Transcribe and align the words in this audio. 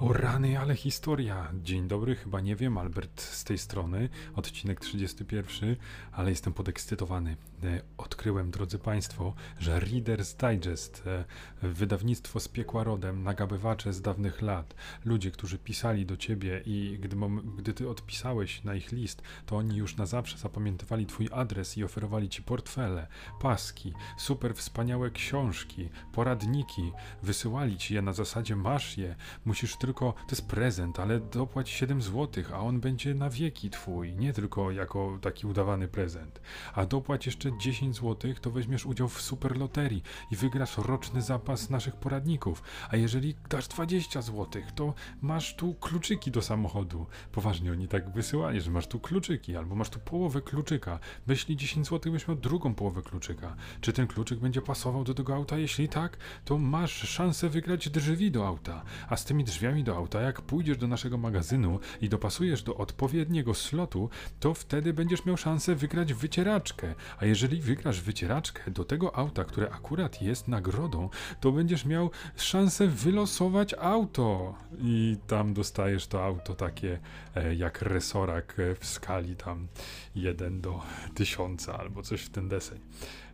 O 0.00 0.12
rany, 0.12 0.58
ale 0.58 0.76
historia. 0.76 1.52
Dzień 1.62 1.88
dobry, 1.88 2.16
chyba 2.16 2.40
nie 2.40 2.56
wiem, 2.56 2.78
Albert 2.78 3.20
z 3.20 3.44
tej 3.44 3.58
strony, 3.58 4.08
odcinek 4.36 4.80
31, 4.80 5.76
ale 6.12 6.30
jestem 6.30 6.52
podekscytowany. 6.52 7.36
E, 7.64 7.80
odkryłem, 7.96 8.50
drodzy 8.50 8.78
Państwo, 8.78 9.34
że 9.58 9.80
Reader's 9.80 10.50
Digest, 10.50 11.02
e, 11.06 11.24
wydawnictwo 11.62 12.40
z 12.40 12.48
piekła 12.48 12.84
rodem, 12.84 13.22
nagabywacze 13.22 13.92
z 13.92 14.02
dawnych 14.02 14.42
lat, 14.42 14.74
ludzie, 15.04 15.30
którzy 15.30 15.58
pisali 15.58 16.06
do 16.06 16.16
Ciebie 16.16 16.62
i 16.66 16.98
gdy, 17.00 17.16
gdy 17.56 17.74
Ty 17.74 17.88
odpisałeś 17.88 18.64
na 18.64 18.74
ich 18.74 18.92
list, 18.92 19.22
to 19.46 19.56
oni 19.56 19.76
już 19.76 19.96
na 19.96 20.06
zawsze 20.06 20.38
zapamiętywali 20.38 21.06
Twój 21.06 21.28
adres 21.32 21.78
i 21.78 21.84
oferowali 21.84 22.28
Ci 22.28 22.42
portfele, 22.42 23.06
paski, 23.40 23.92
super 24.18 24.54
wspaniałe 24.54 25.10
książki, 25.10 25.88
poradniki, 26.12 26.92
wysyłali 27.22 27.78
Ci 27.78 27.94
je 27.94 28.02
na 28.02 28.12
zasadzie 28.12 28.56
masz 28.56 28.98
je, 28.98 29.16
musisz 29.44 29.76
tylko 29.76 29.87
tylko, 29.88 30.12
to 30.12 30.30
jest 30.30 30.48
prezent, 30.48 31.00
ale 31.00 31.20
dopłać 31.20 31.70
7 31.70 32.02
zł, 32.02 32.44
a 32.54 32.60
on 32.60 32.80
będzie 32.80 33.14
na 33.14 33.30
wieki 33.30 33.70
twój, 33.70 34.12
nie 34.12 34.32
tylko 34.32 34.70
jako 34.70 35.18
taki 35.20 35.46
udawany 35.46 35.88
prezent. 35.88 36.40
A 36.74 36.86
dopłać 36.86 37.26
jeszcze 37.26 37.58
10 37.58 37.96
zł, 37.96 38.34
to 38.40 38.50
weźmiesz 38.50 38.86
udział 38.86 39.08
w 39.08 39.22
super 39.22 39.58
loterii 39.58 40.02
i 40.30 40.36
wygrasz 40.36 40.78
roczny 40.78 41.22
zapas 41.22 41.70
naszych 41.70 41.96
poradników. 41.96 42.62
A 42.90 42.96
jeżeli 42.96 43.34
dasz 43.50 43.68
20 43.68 44.22
zł, 44.22 44.62
to 44.74 44.94
masz 45.22 45.56
tu 45.56 45.74
kluczyki 45.74 46.30
do 46.30 46.42
samochodu. 46.42 47.06
Poważnie 47.32 47.72
oni 47.72 47.88
tak 47.88 48.10
wysyłali, 48.12 48.60
że 48.60 48.70
masz 48.70 48.86
tu 48.86 49.00
kluczyki, 49.00 49.56
albo 49.56 49.74
masz 49.74 49.90
tu 49.90 49.98
połowę 49.98 50.42
kluczyka. 50.42 50.98
Wyślij 51.26 51.56
10 51.56 51.86
zł, 51.86 52.12
byś 52.12 52.28
miał 52.28 52.36
drugą 52.36 52.74
połowę 52.74 53.02
kluczyka. 53.02 53.56
Czy 53.80 53.92
ten 53.92 54.06
kluczyk 54.06 54.38
będzie 54.38 54.62
pasował 54.62 55.04
do 55.04 55.14
tego 55.14 55.34
auta? 55.34 55.58
Jeśli 55.58 55.88
tak, 55.88 56.16
to 56.44 56.58
masz 56.58 56.92
szansę 56.92 57.48
wygrać 57.48 57.90
drzwi 57.90 58.30
do 58.30 58.46
auta. 58.46 58.82
A 59.08 59.16
z 59.16 59.24
tymi 59.24 59.44
drzwiami 59.44 59.77
do 59.84 59.96
auta, 59.96 60.20
jak 60.20 60.42
pójdziesz 60.42 60.76
do 60.76 60.88
naszego 60.88 61.18
magazynu 61.18 61.80
i 62.00 62.08
dopasujesz 62.08 62.62
do 62.62 62.76
odpowiedniego 62.76 63.54
slotu, 63.54 64.10
to 64.40 64.54
wtedy 64.54 64.92
będziesz 64.92 65.24
miał 65.24 65.36
szansę 65.36 65.74
wygrać 65.74 66.14
wycieraczkę. 66.14 66.94
A 67.18 67.26
jeżeli 67.26 67.60
wygrasz 67.60 68.00
wycieraczkę 68.00 68.70
do 68.70 68.84
tego 68.84 69.16
auta, 69.16 69.44
które 69.44 69.70
akurat 69.70 70.22
jest 70.22 70.48
nagrodą, 70.48 71.08
to 71.40 71.52
będziesz 71.52 71.84
miał 71.84 72.10
szansę 72.36 72.88
wylosować 72.88 73.74
auto. 73.74 74.54
I 74.78 75.16
tam 75.26 75.54
dostajesz 75.54 76.06
to 76.06 76.24
auto 76.24 76.54
takie 76.54 76.98
e, 77.34 77.54
jak 77.54 77.82
resorak 77.82 78.56
e, 78.58 78.74
w 78.74 78.86
skali 78.86 79.36
tam 79.36 79.68
1 80.14 80.60
do 80.60 80.80
1000 81.14 81.68
albo 81.68 82.02
coś 82.02 82.22
w 82.22 82.30
ten 82.30 82.48
deseń. 82.48 82.78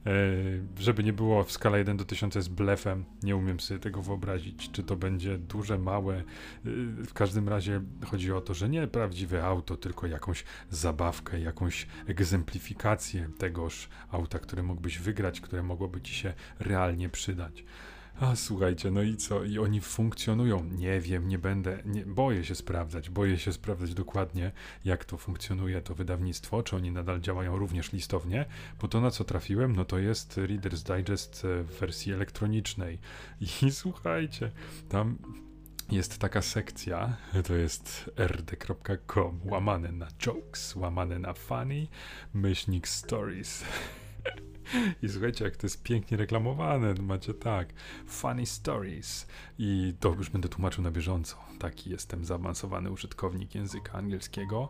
E, 0.07 0.11
żeby 0.79 1.05
nie 1.05 1.13
było 1.13 1.45
w 1.45 1.53
skala 1.53 1.79
1 1.79 1.97
do 1.97 2.05
1000 2.05 2.35
z 2.35 2.49
blefem, 2.49 3.05
nie 3.23 3.37
umiem 3.37 3.61
sobie 3.61 3.81
tego 3.81 4.03
wyobrazić, 4.03 4.71
czy 4.71 4.83
to 4.83 4.97
będzie 4.97 5.39
duże, 5.39 5.79
małe. 5.79 6.17
E, 6.17 6.23
w 7.07 7.13
każdym 7.13 7.49
razie 7.49 7.81
chodzi 8.05 8.33
o 8.33 8.41
to, 8.41 8.55
że 8.55 8.69
nie 8.69 8.87
prawdziwe 8.87 9.45
auto, 9.45 9.77
tylko 9.77 10.07
jakąś 10.07 10.45
zabawkę, 10.71 11.41
jakąś 11.41 11.87
egzemplifikację 12.07 13.29
tegoż 13.39 13.89
auta, 14.11 14.39
które 14.39 14.63
mógłbyś 14.63 14.99
wygrać, 14.99 15.41
które 15.41 15.63
mogłoby 15.63 16.01
ci 16.01 16.15
się 16.15 16.35
realnie 16.59 17.09
przydać. 17.09 17.65
A 18.21 18.37
słuchajcie, 18.37 18.91
no 18.91 19.03
i 19.03 19.17
co? 19.17 19.45
I 19.45 19.59
oni 19.59 19.81
funkcjonują. 19.81 20.65
Nie 20.65 21.01
wiem, 21.01 21.29
nie 21.29 21.39
będę, 21.39 21.79
nie, 21.85 22.07
boję 22.07 22.45
się 22.45 22.55
sprawdzać, 22.55 23.11
boję 23.11 23.39
się 23.39 23.53
sprawdzać 23.53 23.95
dokładnie, 23.95 24.53
jak 24.85 25.05
to 25.05 25.17
funkcjonuje, 25.17 25.81
to 25.81 25.95
wydawnictwo, 25.95 26.63
czy 26.63 26.77
oni 26.77 26.91
nadal 26.91 27.21
działają 27.21 27.59
również 27.59 27.93
listownie, 27.93 28.45
bo 28.81 28.89
to 28.89 29.01
na 29.01 29.11
co 29.11 29.25
trafiłem, 29.25 29.77
no 29.77 29.85
to 29.85 29.99
jest 29.99 30.37
Reader's 30.37 30.97
Digest 30.97 31.45
e, 31.45 31.63
w 31.63 31.79
wersji 31.81 32.13
elektronicznej. 32.13 32.99
I 33.41 33.71
słuchajcie, 33.71 34.51
tam 34.89 35.19
jest 35.91 36.19
taka 36.19 36.43
sekcja, 36.43 37.17
to 37.47 37.55
jest 37.55 38.11
rd.com, 38.17 39.41
łamane 39.45 39.93
na 39.93 40.09
jokes, 40.27 40.77
łamane 40.77 41.19
na 41.19 41.33
funny, 41.33 41.87
myślnik 42.35 42.89
stories. 42.89 43.65
I 45.03 45.09
słuchajcie, 45.09 45.45
jak 45.45 45.57
to 45.57 45.67
jest 45.67 45.83
pięknie 45.83 46.17
reklamowane, 46.17 46.95
macie 46.95 47.35
tak, 47.35 47.69
funny 48.07 48.47
stories 48.47 49.27
i 49.59 49.95
to 50.01 50.09
już 50.09 50.31
będę 50.31 50.49
tłumaczył 50.49 50.85
na 50.85 50.91
bieżąco. 50.91 51.37
Taki 51.59 51.91
jestem 51.91 52.25
zaawansowany 52.25 52.91
użytkownik 52.91 53.55
języka 53.55 53.93
angielskiego. 53.93 54.69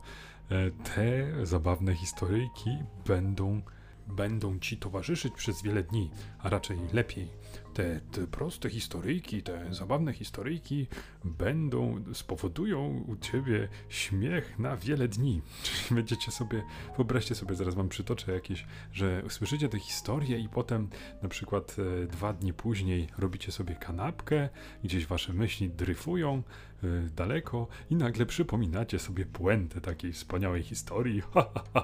E, 0.51 0.71
te 0.71 1.47
zabawne 1.47 1.95
historyjki 1.95 2.71
będą 3.07 3.63
będą 4.07 4.59
ci 4.59 4.77
towarzyszyć 4.77 5.35
przez 5.35 5.63
wiele 5.63 5.83
dni, 5.83 6.11
a 6.39 6.49
raczej 6.49 6.79
lepiej. 6.93 7.29
Te, 7.75 8.01
te, 8.13 8.27
proste 8.27 8.71
historyjki, 8.71 9.43
te 9.43 9.75
zabawne 9.75 10.13
historyjki 10.13 10.87
będą, 11.25 12.05
spowodują 12.13 13.05
u 13.09 13.17
ciebie 13.17 13.69
śmiech 13.89 14.59
na 14.59 14.77
wiele 14.77 15.09
dni. 15.09 15.43
Czyli 15.63 15.95
będziecie 15.95 16.31
sobie, 16.31 16.63
wyobraźcie 16.97 17.35
sobie, 17.35 17.55
zaraz 17.55 17.75
wam 17.75 17.89
przytoczę 17.89 18.33
jakieś, 18.33 18.67
że 18.93 19.23
słyszycie 19.29 19.69
te 19.69 19.79
historie 19.79 20.39
i 20.39 20.49
potem 20.49 20.89
na 21.23 21.29
przykład 21.29 21.77
e, 22.03 22.07
dwa 22.07 22.33
dni 22.33 22.53
później 22.53 23.09
robicie 23.19 23.53
sobie 23.53 23.75
kanapkę, 23.75 24.49
gdzieś 24.85 25.07
wasze 25.07 25.33
myśli 25.33 25.71
dryfują 25.71 26.43
e, 26.83 26.87
daleko 27.17 27.69
i 27.91 27.97
nagle 27.97 28.27
przypominacie 28.27 28.99
sobie 28.99 29.27
puentę 29.27 29.81
takiej 29.81 30.13
wspaniałej 30.13 30.63
historii. 30.63 31.23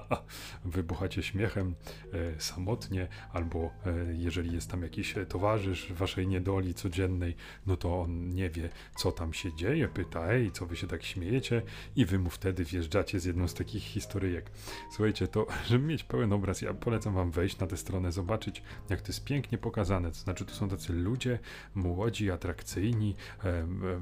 Wybuchacie 0.65 1.23
śmiechem 1.23 1.75
e, 2.13 2.41
samotnie, 2.41 3.09
albo 3.33 3.59
e, 3.59 3.71
jeżeli 4.15 4.53
jest 4.53 4.71
tam 4.71 4.83
jakiś 4.83 5.15
towarzysz 5.29 5.80
waszej 5.93 6.29
niedoli 6.29 6.75
codziennej, 6.75 7.37
no 7.67 7.77
to 7.77 8.01
on 8.01 8.29
nie 8.29 8.51
wie, 8.51 8.69
co 8.97 9.13
tam 9.13 9.33
się 9.33 9.55
dzieje, 9.55 9.89
pyta, 9.89 10.33
ej, 10.33 10.53
co 10.53 10.67
wy 10.67 10.77
się 10.77 10.87
tak 10.87 11.05
śmiejecie 11.05 11.63
i 11.97 12.05
wy 12.05 12.19
mu 12.19 12.31
wtedy 12.31 12.65
wjeżdżacie 12.65 13.21
z 13.21 13.25
jedną 13.25 13.49
z 13.49 13.55
takich 13.55 13.83
historyjek. 13.83 14.51
Słuchajcie, 14.91 15.29
to 15.29 15.47
żeby 15.69 15.87
mieć 15.87 16.05
pełen 16.05 16.33
obraz, 16.33 16.63
ja 16.63 16.75
polecam 16.75 17.15
wam 17.15 17.31
wejść 17.31 17.59
na 17.59 17.67
tę 17.67 17.77
stronę, 17.77 18.13
zobaczyć, 18.13 18.63
jak 18.91 19.03
to 19.03 19.09
jest 19.09 19.25
pięknie 19.25 19.59
pokazane, 19.59 20.11
to 20.11 20.19
znaczy 20.19 20.45
to 20.45 20.55
są 20.55 20.69
tacy 20.69 20.93
ludzie 20.93 21.39
młodzi, 21.75 22.31
atrakcyjni, 22.31 23.15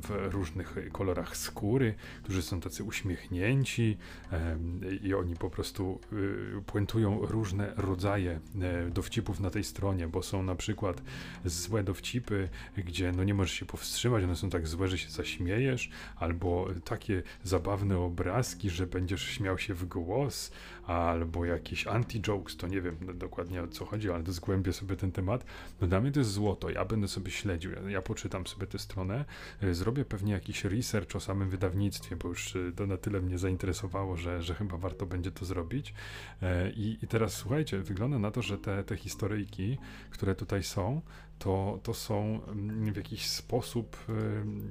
w 0.03 0.29
różnych 0.31 0.77
kolorach 0.93 1.37
skóry, 1.37 1.95
którzy 2.23 2.43
są 2.43 2.61
tacy 2.61 2.85
uśmiechnięci 2.85 3.99
i 5.03 5.15
oni 5.15 5.37
po 5.37 5.51
prostu 5.51 6.01
y, 6.13 6.63
puentują 6.67 7.27
różne 7.27 7.73
rodzaje 7.77 8.41
e, 8.61 8.91
dowcipów 8.91 9.41
na 9.41 9.51
tej 9.51 9.65
stronie, 9.65 10.09
bo 10.09 10.23
są 10.23 10.43
na 10.43 10.55
przykład 10.55 11.03
złe 11.69 11.83
dowcipy, 11.85 12.49
gdzie 12.77 13.13
no 13.13 13.25
nie 13.25 13.35
możesz 13.35 13.53
się 13.53 13.67
powstrzymać, 13.67 14.25
one 14.25 14.37
są 14.37 14.51
tak 14.51 14.69
złe, 14.69 14.89
że 14.89 14.99
się 14.99 15.11
zaśmiejesz, 15.11 15.91
albo 16.17 16.69
takie 16.85 17.23
zabawne 17.45 17.99
obrazki, 17.99 18.71
że 18.71 18.87
będziesz 18.87 19.23
śmiał 19.23 19.59
się 19.59 19.75
w 19.75 19.85
głos, 19.85 20.53
albo 20.87 21.45
jakieś 21.45 21.87
anti-jokes, 21.87 22.57
to 22.57 22.67
nie 22.67 22.81
wiem 22.81 22.97
dokładnie 23.15 23.63
o 23.63 23.69
co 23.69 23.85
chodzi, 23.85 24.11
ale 24.11 24.25
zgłębię 24.27 24.73
sobie 24.73 24.97
ten 24.97 25.13
temat. 25.13 25.45
No 25.81 25.87
dla 25.87 26.01
mnie 26.01 26.13
to 26.13 26.21
jest 26.21 26.33
złoto, 26.33 26.71
ja 26.71 26.85
będę 26.85 27.09
sobie 27.09 27.31
śledził, 27.31 27.73
ja, 27.73 27.91
ja 27.91 28.03
poczytam 28.03 28.47
sobie 28.47 28.67
tę 28.67 28.79
stronę, 28.79 29.25
e, 29.63 29.75
zrobię 29.75 30.05
pewnie 30.05 30.33
jakiś 30.33 30.65
research 30.65 31.17
o 31.17 31.21
samym 31.21 31.51
wydawnictwie, 31.51 32.17
bo 32.17 32.29
już 32.29 32.57
e, 32.57 32.73
to 32.77 32.87
na 32.87 32.97
tyle 32.97 33.21
mnie 33.21 33.39
zainteresowało, 33.39 34.17
że, 34.17 34.43
że 34.43 34.55
chyba 34.55 34.77
warto 34.77 35.07
będzie 35.07 35.31
to 35.31 35.45
zrobić. 35.45 35.95
I, 36.77 36.99
i 37.03 37.07
teraz 37.07 37.33
słuchajcie, 37.33 37.79
wygląda 37.79 38.19
na 38.19 38.31
to, 38.31 38.43
że 38.43 38.59
te, 38.59 38.85
te 38.85 38.97
historyjki, 38.97 39.79
które 40.11 40.35
tutaj 40.35 40.63
są, 40.63 41.03
to, 41.39 41.81
to 41.83 41.95
są 41.95 42.41
mm, 42.49 42.93
w 42.93 42.97
jakiś 42.97 43.27
sposób 43.27 43.97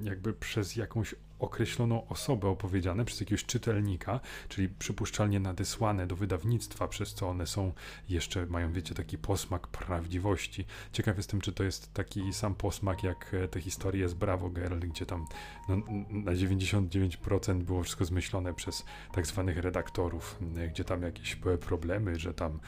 jakby 0.02 0.32
przez 0.32 0.76
jakąś 0.76 1.14
określoną 1.38 2.08
osobę 2.08 2.48
opowiedziane 2.48 3.04
przez 3.04 3.20
jakiegoś 3.20 3.44
czytelnika, 3.44 4.20
czyli 4.48 4.68
przypuszczalnie 4.68 5.40
nadesłane 5.40 6.06
do 6.06 6.16
wydawnictwa, 6.16 6.88
przez 6.88 7.14
co 7.14 7.28
one 7.28 7.46
są 7.46 7.72
jeszcze, 8.08 8.46
mają 8.46 8.72
wiecie, 8.72 8.94
taki 8.94 9.18
posmak 9.18 9.66
prawdziwości. 9.66 10.64
Ciekaw 10.92 11.16
jestem, 11.16 11.40
czy 11.40 11.52
to 11.52 11.64
jest 11.64 11.94
taki 11.94 12.32
sam 12.32 12.54
posmak 12.54 13.02
jak 13.02 13.34
e, 13.34 13.48
te 13.48 13.60
historie 13.60 14.08
z 14.08 14.14
Bravo 14.14 14.50
Girl, 14.50 14.78
gdzie 14.78 15.06
tam 15.06 15.26
no, 15.68 15.76
na 16.10 16.32
99% 16.32 17.62
było 17.62 17.82
wszystko 17.82 18.04
zmyślone 18.04 18.54
przez 18.54 18.84
tak 19.12 19.26
zwanych 19.26 19.58
redaktorów, 19.58 20.38
gdzie 20.70 20.84
tam 20.84 21.02
jakieś 21.02 21.36
problemy, 21.60 22.18
że 22.18 22.34
tam 22.34 22.60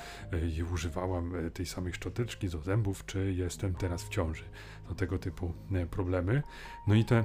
y, 0.59 0.65
używałam 0.73 1.47
e, 1.47 1.51
tej 1.51 1.67
samej 1.67 1.93
szczoteczki 1.93 2.49
do 2.49 2.61
zębów, 2.61 3.07
czy 3.07 3.33
jestem 3.33 3.75
teraz 3.75 4.03
w 4.03 4.09
ciąży. 4.09 4.45
To 4.89 4.95
tego 4.95 5.19
typu 5.19 5.55
problemy. 5.91 6.43
No 6.87 6.95
i 6.95 7.05
te 7.05 7.25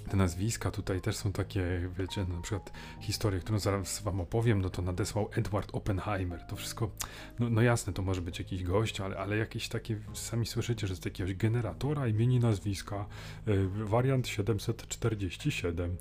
te 0.00 0.16
nazwiska 0.16 0.70
tutaj 0.70 1.00
też 1.00 1.16
są 1.16 1.32
takie, 1.32 1.88
wiecie, 1.98 2.24
na 2.24 2.40
przykład 2.40 2.72
historię, 3.00 3.40
którą 3.40 3.58
zaraz 3.58 4.02
wam 4.02 4.20
opowiem, 4.20 4.62
no 4.62 4.70
to 4.70 4.82
nadesłał 4.82 5.28
Edward 5.32 5.70
Oppenheimer. 5.72 6.40
To 6.40 6.56
wszystko, 6.56 6.90
no, 7.38 7.50
no 7.50 7.62
jasne, 7.62 7.92
to 7.92 8.02
może 8.02 8.20
być 8.20 8.38
jakiś 8.38 8.62
gość, 8.62 9.00
ale, 9.00 9.16
ale 9.16 9.36
jakieś 9.36 9.68
takie, 9.68 9.96
sami 10.14 10.46
słyszycie, 10.46 10.86
że 10.86 10.96
z 10.96 11.04
jakiegoś 11.04 11.34
generatora 11.34 12.08
imieni 12.08 12.40
nazwiska, 12.40 13.06
y, 13.48 13.68
wariant 13.68 14.28
747. 14.28 15.96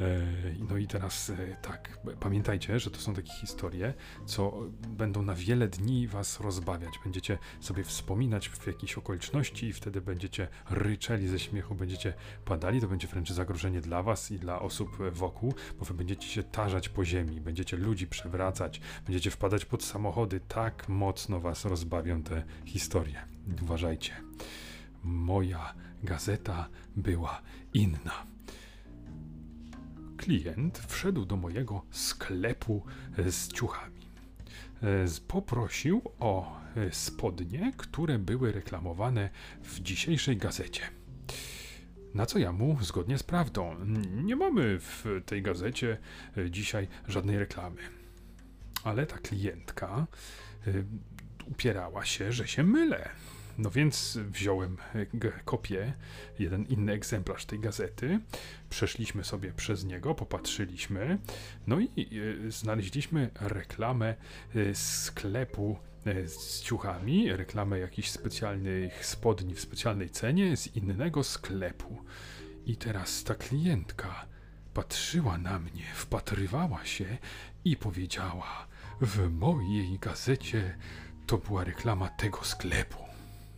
E, 0.00 0.20
no 0.68 0.76
i 0.76 0.86
teraz 0.86 1.30
e, 1.30 1.56
tak, 1.62 1.98
pamiętajcie, 2.20 2.80
że 2.80 2.90
to 2.90 3.00
są 3.00 3.14
takie 3.14 3.32
historie, 3.32 3.94
co 4.26 4.60
będą 4.88 5.22
na 5.22 5.34
wiele 5.34 5.68
dni 5.68 6.08
was 6.08 6.40
rozbawiać. 6.40 6.90
Będziecie 7.04 7.38
sobie 7.60 7.84
wspominać 7.84 8.48
w 8.48 8.66
jakiejś 8.66 8.94
okoliczności 8.94 9.66
i 9.66 9.72
wtedy 9.72 10.00
będziecie 10.00 10.48
ryczeli 10.70 11.28
ze 11.28 11.38
śmiechu, 11.38 11.74
będziecie 11.74 12.14
padali, 12.44 12.80
to 12.80 12.88
będzie 12.88 13.08
wręcz 13.08 13.32
zagrożenie 13.34 13.80
dla 13.80 14.02
was 14.02 14.30
i 14.30 14.38
dla 14.38 14.60
osób 14.60 14.98
wokół, 15.12 15.54
bo 15.78 15.84
wy 15.84 15.94
będziecie 15.94 16.28
się 16.28 16.42
tarzać 16.42 16.88
po 16.88 17.04
ziemi, 17.04 17.40
będziecie 17.40 17.76
ludzi 17.76 18.06
przewracać, 18.06 18.80
będziecie 19.06 19.30
wpadać 19.30 19.64
pod 19.64 19.84
samochody, 19.84 20.40
tak 20.48 20.88
mocno 20.88 21.40
was 21.40 21.64
rozbawią 21.64 22.22
te 22.22 22.42
historie. 22.64 23.22
Uważajcie. 23.62 24.12
Moja 25.02 25.74
gazeta 26.02 26.68
była 26.96 27.42
inna. 27.74 28.26
Klient 30.16 30.78
wszedł 30.78 31.24
do 31.24 31.36
mojego 31.36 31.82
sklepu 31.90 32.82
z 33.26 33.52
ciuchami. 33.52 34.04
Poprosił 35.28 36.02
o 36.18 36.60
spodnie, 36.90 37.72
które 37.76 38.18
były 38.18 38.52
reklamowane 38.52 39.30
w 39.62 39.80
dzisiejszej 39.80 40.36
gazecie. 40.36 40.82
Na 42.14 42.26
co 42.26 42.38
ja 42.38 42.52
mu, 42.52 42.78
zgodnie 42.80 43.18
z 43.18 43.22
prawdą, 43.22 43.76
nie 44.24 44.36
mamy 44.36 44.78
w 44.78 45.04
tej 45.26 45.42
gazecie 45.42 45.98
e, 46.36 46.50
dzisiaj 46.50 46.88
żadnej 47.08 47.38
reklamy. 47.38 47.80
Ale 48.84 49.06
ta 49.06 49.18
klientka 49.18 50.06
upierała 51.46 52.04
się, 52.04 52.32
że 52.32 52.48
się 52.48 52.62
mylę. 52.62 53.08
No 53.58 53.70
więc 53.70 54.18
wziąłem 54.30 54.76
kopię, 55.44 55.92
jeden 56.38 56.64
inny 56.64 56.92
egzemplarz 56.92 57.44
tej 57.44 57.60
gazety, 57.60 58.20
przeszliśmy 58.70 59.24
sobie 59.24 59.52
przez 59.52 59.84
niego, 59.84 60.14
popatrzyliśmy, 60.14 61.18
no 61.66 61.80
i 61.80 62.20
znaleźliśmy 62.48 63.30
reklamę 63.40 64.14
sklepu 64.74 65.78
z 66.26 66.62
ciuchami, 66.62 67.32
reklamę 67.32 67.78
jakichś 67.78 68.10
specjalnych 68.10 69.06
spodni 69.06 69.54
w 69.54 69.60
specjalnej 69.60 70.10
cenie 70.10 70.56
z 70.56 70.76
innego 70.76 71.24
sklepu. 71.24 71.98
I 72.66 72.76
teraz 72.76 73.24
ta 73.24 73.34
klientka 73.34 74.26
patrzyła 74.74 75.38
na 75.38 75.58
mnie, 75.58 75.84
wpatrywała 75.94 76.84
się 76.84 77.18
i 77.64 77.76
powiedziała: 77.76 78.66
W 79.00 79.30
mojej 79.30 79.98
gazecie 79.98 80.78
to 81.26 81.38
była 81.38 81.64
reklama 81.64 82.08
tego 82.08 82.44
sklepu. 82.44 83.04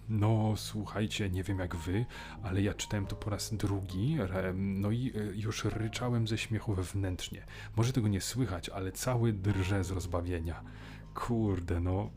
No, 0.09 0.55
słuchajcie, 0.57 1.31
nie 1.31 1.43
wiem 1.43 1.59
jak 1.59 1.77
wy, 1.77 2.07
ale 2.43 2.63
ja 2.63 2.75
czytałem 2.75 3.07
to 3.07 3.17
po 3.17 3.31
raz 3.31 3.55
drugi, 3.55 4.17
no 4.55 4.91
i 4.91 5.13
już 5.35 5.65
ryczałem 5.65 6.29
ze 6.29 6.39
śmiechu 6.39 6.75
wewnętrznie. 6.75 7.47
Może 7.77 7.93
tego 7.93 8.09
nie 8.09 8.21
słychać, 8.21 8.69
ale 8.69 8.93
cały 8.93 9.33
drże 9.33 9.85
z 9.85 9.91
rozbawienia. 9.91 10.63
Kurde, 11.15 11.81
no, 11.81 12.11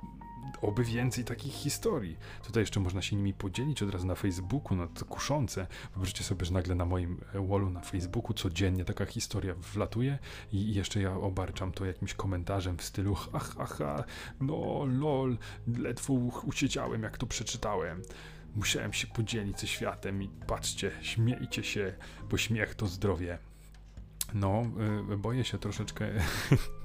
oby 0.61 0.83
więcej 0.83 1.23
takich 1.23 1.53
historii. 1.53 2.17
Tutaj 2.43 2.63
jeszcze 2.63 2.79
można 2.79 3.01
się 3.01 3.15
nimi 3.15 3.33
podzielić 3.33 3.83
od 3.83 3.89
razu 3.89 4.07
na 4.07 4.15
Facebooku, 4.15 4.77
no 4.77 4.87
to 4.87 5.05
kuszące. 5.05 5.67
Wyobraźcie 5.91 6.23
sobie, 6.23 6.45
że 6.45 6.53
nagle 6.53 6.75
na 6.75 6.85
moim 6.85 7.21
wallu 7.33 7.69
na 7.69 7.81
Facebooku 7.81 8.33
codziennie 8.33 8.85
taka 8.85 9.05
historia 9.05 9.53
wlatuje 9.53 10.19
i 10.51 10.73
jeszcze 10.73 11.01
ja 11.01 11.13
obarczam 11.13 11.71
to 11.71 11.85
jakimś 11.85 12.13
komentarzem 12.13 12.77
w 12.77 12.83
stylu 12.83 13.15
ha, 13.15 13.39
ha, 13.39 13.65
ha, 13.65 14.03
no 14.41 14.85
lol, 14.99 15.37
ledwo 15.77 16.13
usiedziałem 16.43 17.03
jak 17.03 17.17
to 17.17 17.27
przeczytałem. 17.27 18.01
Musiałem 18.55 18.93
się 18.93 19.07
podzielić 19.07 19.59
ze 19.59 19.67
światem 19.67 20.23
i 20.23 20.29
patrzcie, 20.47 20.91
śmiejcie 21.01 21.63
się, 21.63 21.93
bo 22.29 22.37
śmiech 22.37 22.75
to 22.75 22.87
zdrowie. 22.87 23.37
No, 24.33 24.63
yy, 25.09 25.17
boję 25.17 25.43
się 25.43 25.57
troszeczkę 25.57 26.09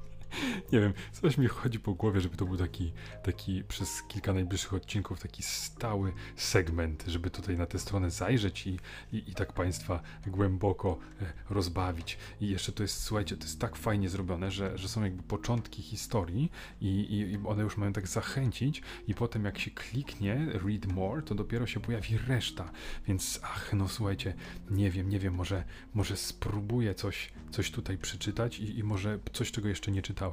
nie 0.73 0.81
wiem, 0.81 0.93
coś 1.13 1.39
mi 1.39 1.47
chodzi 1.47 1.81
po 1.81 1.95
głowie, 1.95 2.21
żeby 2.21 2.37
to 2.37 2.47
był 2.47 2.57
taki, 2.57 2.93
taki 3.23 3.65
przez 3.65 4.03
kilka 4.03 4.33
najbliższych 4.33 4.75
odcinków 4.75 5.21
taki 5.21 5.43
stały 5.43 6.13
segment, 6.37 7.05
żeby 7.07 7.31
tutaj 7.31 7.57
na 7.57 7.67
tę 7.67 7.79
stronę 7.79 8.11
zajrzeć 8.11 8.67
i, 8.67 8.79
i, 9.13 9.31
i 9.31 9.35
tak 9.35 9.53
Państwa 9.53 10.03
głęboko 10.27 10.99
e, 11.23 11.33
rozbawić. 11.51 12.19
I 12.41 12.49
jeszcze 12.49 12.73
to 12.73 12.83
jest, 12.83 13.03
słuchajcie, 13.03 13.37
to 13.37 13.45
jest 13.45 13.61
tak 13.61 13.77
fajnie 13.77 14.09
zrobione, 14.09 14.51
że, 14.51 14.79
że 14.79 14.89
są 14.89 15.05
jakby 15.05 15.23
początki 15.23 15.83
historii 15.83 16.51
i, 16.81 16.89
i, 16.89 17.19
i 17.19 17.39
one 17.47 17.63
już 17.63 17.77
mają 17.77 17.93
tak 17.93 18.09
zachęcić 18.09 18.83
i 19.07 19.15
potem 19.15 19.45
jak 19.45 19.59
się 19.59 19.71
kliknie 19.71 20.47
read 20.53 20.87
more, 20.87 21.23
to 21.23 21.35
dopiero 21.35 21.67
się 21.67 21.81
pojawi 21.81 22.19
reszta. 22.19 22.71
Więc 23.07 23.41
ach, 23.43 23.73
no 23.73 23.89
słuchajcie, 23.89 24.35
nie 24.71 24.91
wiem, 24.91 25.09
nie 25.09 25.19
wiem, 25.19 25.35
może, 25.35 25.65
może 25.95 26.17
spróbuję 26.17 26.95
coś, 26.95 27.33
coś 27.51 27.71
tutaj 27.71 27.99
przeczytać 27.99 28.59
i, 28.59 28.79
i 28.79 28.85
może 28.85 29.19
coś, 29.33 29.53
czego 29.53 29.69
jeszcze 29.69 29.93
nie 29.93 30.03
czytałem 30.03 30.24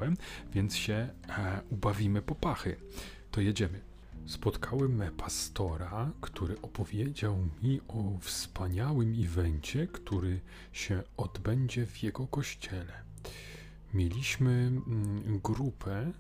więc 0.54 0.76
się 0.76 0.94
e, 0.94 1.62
ubawimy 1.70 2.22
po 2.22 2.36
pachy. 2.36 2.76
To 3.32 3.42
jedziemy. 3.42 3.82
Spotkałem 4.26 5.04
pastora, 5.18 6.12
który 6.22 6.62
opowiedział 6.62 7.38
mi 7.64 7.82
o 7.88 8.18
wspaniałym 8.22 9.16
evencie, 9.24 9.88
który 9.88 10.40
się 10.72 11.04
odbędzie 11.18 11.86
w 11.86 12.04
jego 12.04 12.28
kościele. 12.28 12.94
Mieliśmy 13.94 14.52
mm, 14.52 15.40
grupę 15.44 16.12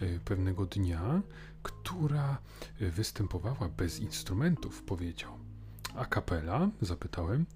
e, 0.00 0.18
pewnego 0.24 0.66
dnia, 0.66 1.22
która 1.62 2.38
występowała 2.80 3.68
bez 3.68 4.00
instrumentów, 4.00 4.82
powiedział. 4.82 5.38
A 5.94 6.04
kapela? 6.04 6.70
Zapytałem. 6.80 7.46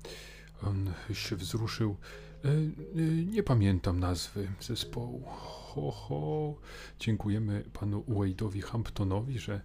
On 0.63 0.93
się 1.13 1.37
wzruszył. 1.37 1.97
E, 2.45 2.49
e, 2.49 3.03
nie 3.25 3.43
pamiętam 3.43 4.01
nazwy 4.01 4.49
zespołu 4.61 5.23
ho, 5.27 5.91
ho. 5.91 6.55
Dziękujemy 6.99 7.65
panu 7.73 8.05
Wade'owi 8.09 8.63
Hamptonowi, 8.63 9.39
że 9.39 9.61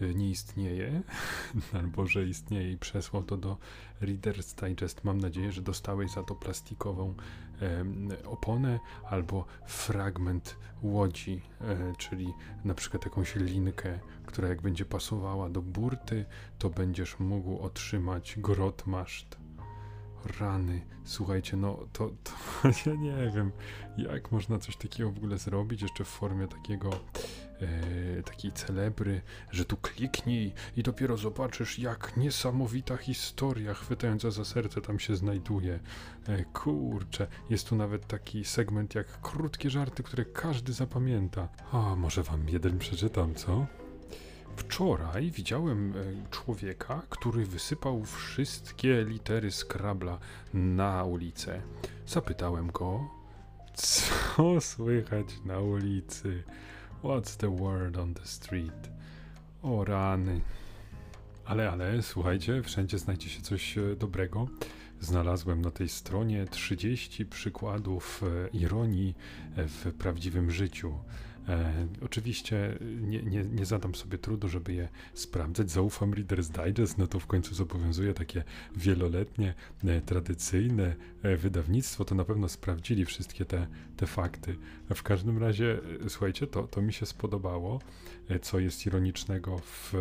e, 0.00 0.14
nie 0.14 0.30
istnieje, 0.30 1.02
albo 1.80 2.06
że 2.06 2.26
istnieje 2.26 2.72
i 2.72 2.78
przesłał 2.78 3.22
to 3.22 3.36
do 3.36 3.56
Reader's 4.02 4.68
Digest. 4.68 5.04
Mam 5.04 5.18
nadzieję, 5.18 5.52
że 5.52 5.62
dostałeś 5.62 6.10
za 6.10 6.22
to 6.22 6.34
plastikową 6.34 7.14
oponę 8.24 8.80
albo 9.10 9.44
fragment 9.66 10.56
łodzi, 10.82 11.42
czyli 11.98 12.34
na 12.64 12.74
przykład 12.74 13.04
jakąś 13.04 13.34
linkę, 13.34 13.98
która 14.26 14.48
jak 14.48 14.62
będzie 14.62 14.84
pasowała 14.84 15.50
do 15.50 15.62
burty, 15.62 16.24
to 16.58 16.70
będziesz 16.70 17.18
mógł 17.18 17.58
otrzymać 17.58 18.34
grot 18.38 18.86
maszt 18.86 19.36
Rany, 20.40 20.80
słuchajcie, 21.04 21.56
no 21.56 21.78
to, 21.92 22.10
to 22.24 22.32
ja 22.90 22.96
nie 22.96 23.30
wiem, 23.34 23.52
jak 23.96 24.32
można 24.32 24.58
coś 24.58 24.76
takiego 24.76 25.10
w 25.10 25.16
ogóle 25.16 25.38
zrobić, 25.38 25.82
jeszcze 25.82 26.04
w 26.04 26.08
formie 26.08 26.48
takiego, 26.48 26.90
e, 27.60 28.22
takiej 28.22 28.52
celebry, 28.52 29.22
że 29.50 29.64
tu 29.64 29.76
kliknij 29.76 30.52
i 30.76 30.82
dopiero 30.82 31.16
zobaczysz, 31.16 31.78
jak 31.78 32.16
niesamowita 32.16 32.96
historia 32.96 33.74
chwytająca 33.74 34.30
za 34.30 34.44
serce 34.44 34.80
tam 34.80 34.98
się 34.98 35.16
znajduje. 35.16 35.80
E, 36.28 36.44
kurczę, 36.44 37.26
jest 37.50 37.68
tu 37.68 37.76
nawet 37.76 38.06
taki 38.06 38.44
segment 38.44 38.94
jak 38.94 39.20
krótkie 39.20 39.70
żarty, 39.70 40.02
które 40.02 40.24
każdy 40.24 40.72
zapamięta. 40.72 41.48
A 41.72 41.96
może 41.96 42.22
wam 42.22 42.48
jeden 42.48 42.78
przeczytam, 42.78 43.34
co? 43.34 43.79
Wczoraj 44.60 45.30
widziałem 45.30 45.92
e, 45.96 46.30
człowieka, 46.30 47.02
który 47.08 47.46
wysypał 47.46 48.04
wszystkie 48.04 49.04
litery 49.04 49.50
Scrabla 49.50 50.18
na 50.54 51.04
ulicę. 51.04 51.62
Zapytałem 52.06 52.70
go, 52.70 53.08
co 53.74 54.60
słychać 54.60 55.26
na 55.44 55.60
ulicy? 55.60 56.42
What's 57.04 57.36
the 57.36 57.56
word 57.56 57.98
on 57.98 58.14
the 58.14 58.26
street? 58.26 58.90
O 59.62 59.84
rany. 59.84 60.40
Ale, 61.44 61.70
ale, 61.70 62.02
słuchajcie, 62.02 62.62
wszędzie 62.62 62.98
znajdzie 62.98 63.28
się 63.28 63.42
coś 63.42 63.78
e, 63.78 63.96
dobrego. 63.96 64.48
Znalazłem 65.00 65.62
na 65.62 65.70
tej 65.70 65.88
stronie 65.88 66.46
30 66.46 67.26
przykładów 67.26 68.22
e, 68.22 68.48
ironii 68.48 69.14
w 69.56 69.92
prawdziwym 69.98 70.50
życiu. 70.50 70.94
E, 71.48 71.86
oczywiście 72.04 72.78
nie, 73.00 73.22
nie, 73.22 73.44
nie, 73.44 73.66
zadam 73.66 73.94
sobie 73.94 74.18
trudu, 74.18 74.48
żeby 74.48 74.72
je 74.72 74.88
sprawdzać. 75.14 75.70
Zaufam 75.70 76.10
Reader's 76.10 76.64
Digest, 76.64 76.98
no 76.98 77.06
to 77.06 77.20
w 77.20 77.26
końcu 77.26 77.54
zobowiązuje 77.54 78.14
takie 78.14 78.44
wieloletnie, 78.76 79.54
e, 79.84 80.00
tradycyjne 80.00 80.96
e, 81.22 81.36
wydawnictwo, 81.36 82.04
to 82.04 82.14
na 82.14 82.24
pewno 82.24 82.48
sprawdzili 82.48 83.04
wszystkie 83.04 83.44
te, 83.44 83.66
te 83.96 84.06
fakty. 84.06 84.56
W 84.94 85.02
każdym 85.02 85.38
razie, 85.38 85.80
e, 86.06 86.10
słuchajcie, 86.10 86.46
to, 86.46 86.62
to 86.62 86.82
mi 86.82 86.92
się 86.92 87.06
spodobało, 87.06 87.80
e, 88.28 88.38
co 88.38 88.58
jest 88.58 88.86
ironicznego 88.86 89.58
w 89.58 89.94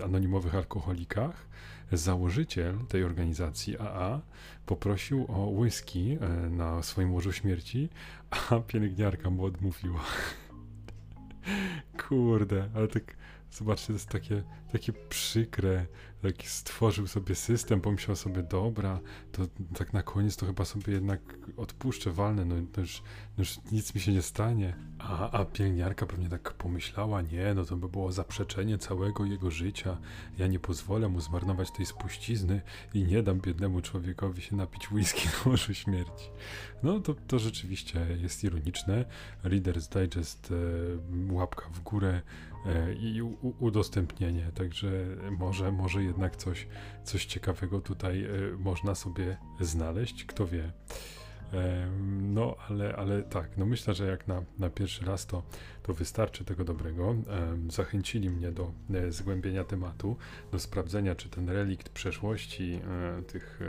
e, 0.00 0.04
anonimowych 0.04 0.54
alkoholikach. 0.54 1.46
Założyciel 1.92 2.78
tej 2.88 3.04
organizacji 3.04 3.78
AA 3.78 4.20
poprosił 4.66 5.26
o 5.28 5.46
whisky 5.46 6.18
na 6.50 6.82
swoim 6.82 7.14
łożu 7.14 7.32
śmierci, 7.32 7.88
a 8.50 8.60
pielęgniarka 8.60 9.30
mu 9.30 9.44
odmówiła. 9.44 10.00
Kurde, 12.08 12.68
ale 12.74 12.88
tak 12.88 13.16
zobaczcie, 13.50 13.86
to 13.86 13.92
jest 13.92 14.08
takie, 14.08 14.42
takie 14.72 14.92
przykre, 14.92 15.86
tak 16.22 16.42
stworzył 16.42 17.06
sobie 17.06 17.34
system, 17.34 17.80
pomyślał 17.80 18.16
sobie, 18.16 18.42
dobra, 18.42 19.00
to 19.32 19.42
tak 19.78 19.92
na 19.92 20.02
koniec 20.02 20.36
to 20.36 20.46
chyba 20.46 20.64
sobie 20.64 20.92
jednak 20.92 21.20
odpuszczę, 21.56 22.10
walnę, 22.10 22.44
no, 22.44 22.54
no, 22.54 22.80
już, 22.80 23.02
no 23.38 23.42
już 23.42 23.58
nic 23.72 23.94
mi 23.94 24.00
się 24.00 24.12
nie 24.12 24.22
stanie. 24.22 24.76
A, 24.98 25.30
a 25.30 25.44
pielęgniarka 25.44 26.06
pewnie 26.06 26.28
tak 26.28 26.54
pomyślała, 26.54 27.22
nie, 27.22 27.54
no 27.54 27.64
to 27.64 27.76
by 27.76 27.88
było 27.88 28.12
zaprzeczenie 28.12 28.78
całego 28.78 29.24
jego 29.24 29.50
życia. 29.50 29.98
Ja 30.38 30.46
nie 30.46 30.58
pozwolę 30.58 31.08
mu 31.08 31.20
zmarnować 31.20 31.70
tej 31.70 31.86
spuścizny 31.86 32.60
i 32.94 33.04
nie 33.04 33.22
dam 33.22 33.40
biednemu 33.40 33.80
człowiekowi 33.80 34.42
się 34.42 34.56
napić 34.56 34.90
whisky 34.90 35.28
na 35.28 35.50
łożu 35.50 35.74
śmierci. 35.74 36.30
No 36.82 37.00
to, 37.00 37.14
to 37.14 37.38
rzeczywiście 37.38 38.06
jest 38.22 38.44
ironiczne. 38.44 39.04
Reader's 39.44 40.00
Digest, 40.00 40.52
e, 41.30 41.34
łapka 41.34 41.68
w 41.72 41.80
górę, 41.80 42.22
E, 42.66 42.94
i 42.94 43.22
udostępnienie. 43.58 44.50
Także 44.54 45.04
może, 45.38 45.72
może 45.72 46.02
jednak 46.02 46.15
coś, 46.36 46.66
coś 47.04 47.26
ciekawego 47.26 47.80
tutaj 47.80 48.24
e, 48.24 48.28
można 48.58 48.94
sobie 48.94 49.36
znaleźć, 49.60 50.24
kto 50.24 50.46
wie. 50.46 50.72
E, 51.52 51.86
no, 52.22 52.56
ale, 52.68 52.96
ale 52.96 53.22
tak, 53.22 53.56
no 53.56 53.66
myślę, 53.66 53.94
że 53.94 54.06
jak 54.06 54.28
na, 54.28 54.42
na 54.58 54.70
pierwszy 54.70 55.04
raz 55.04 55.26
to, 55.26 55.42
to 55.86 55.94
wystarczy 55.94 56.44
tego 56.44 56.64
dobrego. 56.64 57.14
Zachęcili 57.70 58.30
mnie 58.30 58.52
do 58.52 58.72
zgłębienia 59.08 59.64
tematu, 59.64 60.16
do 60.52 60.58
sprawdzenia, 60.58 61.14
czy 61.14 61.28
ten 61.28 61.48
relikt 61.48 61.88
przeszłości 61.88 62.80
tych 63.26 63.60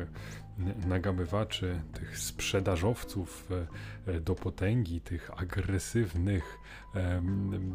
nagabywaczy, 0.88 1.82
tych 1.94 2.18
sprzedażowców 2.18 3.50
do 4.22 4.36
potęgi, 4.36 5.02
tych 5.02 5.42
agresywnych, 5.42 6.58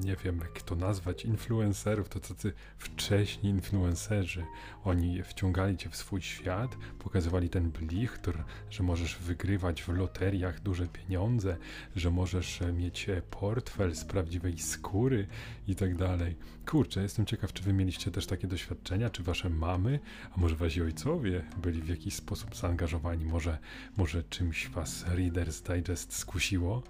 nie 0.04 0.16
wiem 0.16 0.38
jak 0.38 0.62
to 0.62 0.74
nazwać, 0.76 1.24
influencerów, 1.24 2.08
to 2.08 2.20
tacy 2.20 2.52
wcześni 2.78 3.50
influencerzy. 3.50 4.44
Oni 4.84 5.22
wciągali 5.22 5.76
cię 5.76 5.90
w 5.90 5.96
swój 5.96 6.22
świat, 6.22 6.76
pokazywali 6.98 7.48
ten 7.48 7.70
blichtr, 7.70 8.44
że 8.70 8.82
możesz 8.82 9.18
wygrywać 9.18 9.82
w 9.82 9.88
loteriach 9.88 10.60
duże 10.60 10.86
pieniądze, 10.86 11.56
że 11.96 12.10
możesz 12.10 12.60
mieć 12.72 13.06
portfel 13.30 13.94
z 13.94 14.04
prawdziwej 14.32 14.58
skóry 14.58 15.26
i 15.68 15.74
tak 15.74 15.96
dalej. 15.96 16.36
Kurczę, 16.66 17.02
jestem 17.02 17.26
ciekaw, 17.26 17.52
czy 17.52 17.62
wy 17.62 17.72
mieliście 17.72 18.10
też 18.10 18.26
takie 18.26 18.46
doświadczenia, 18.46 19.10
czy 19.10 19.22
wasze 19.22 19.50
mamy, 19.50 20.00
a 20.36 20.40
może 20.40 20.56
wasi 20.56 20.82
ojcowie 20.82 21.44
byli 21.62 21.82
w 21.82 21.88
jakiś 21.88 22.14
sposób 22.14 22.56
zaangażowani, 22.56 23.24
może, 23.24 23.58
może 23.96 24.22
czymś 24.22 24.68
was 24.68 25.04
Reader's 25.04 25.74
Digest 25.74 26.16
skusiło, 26.16 26.82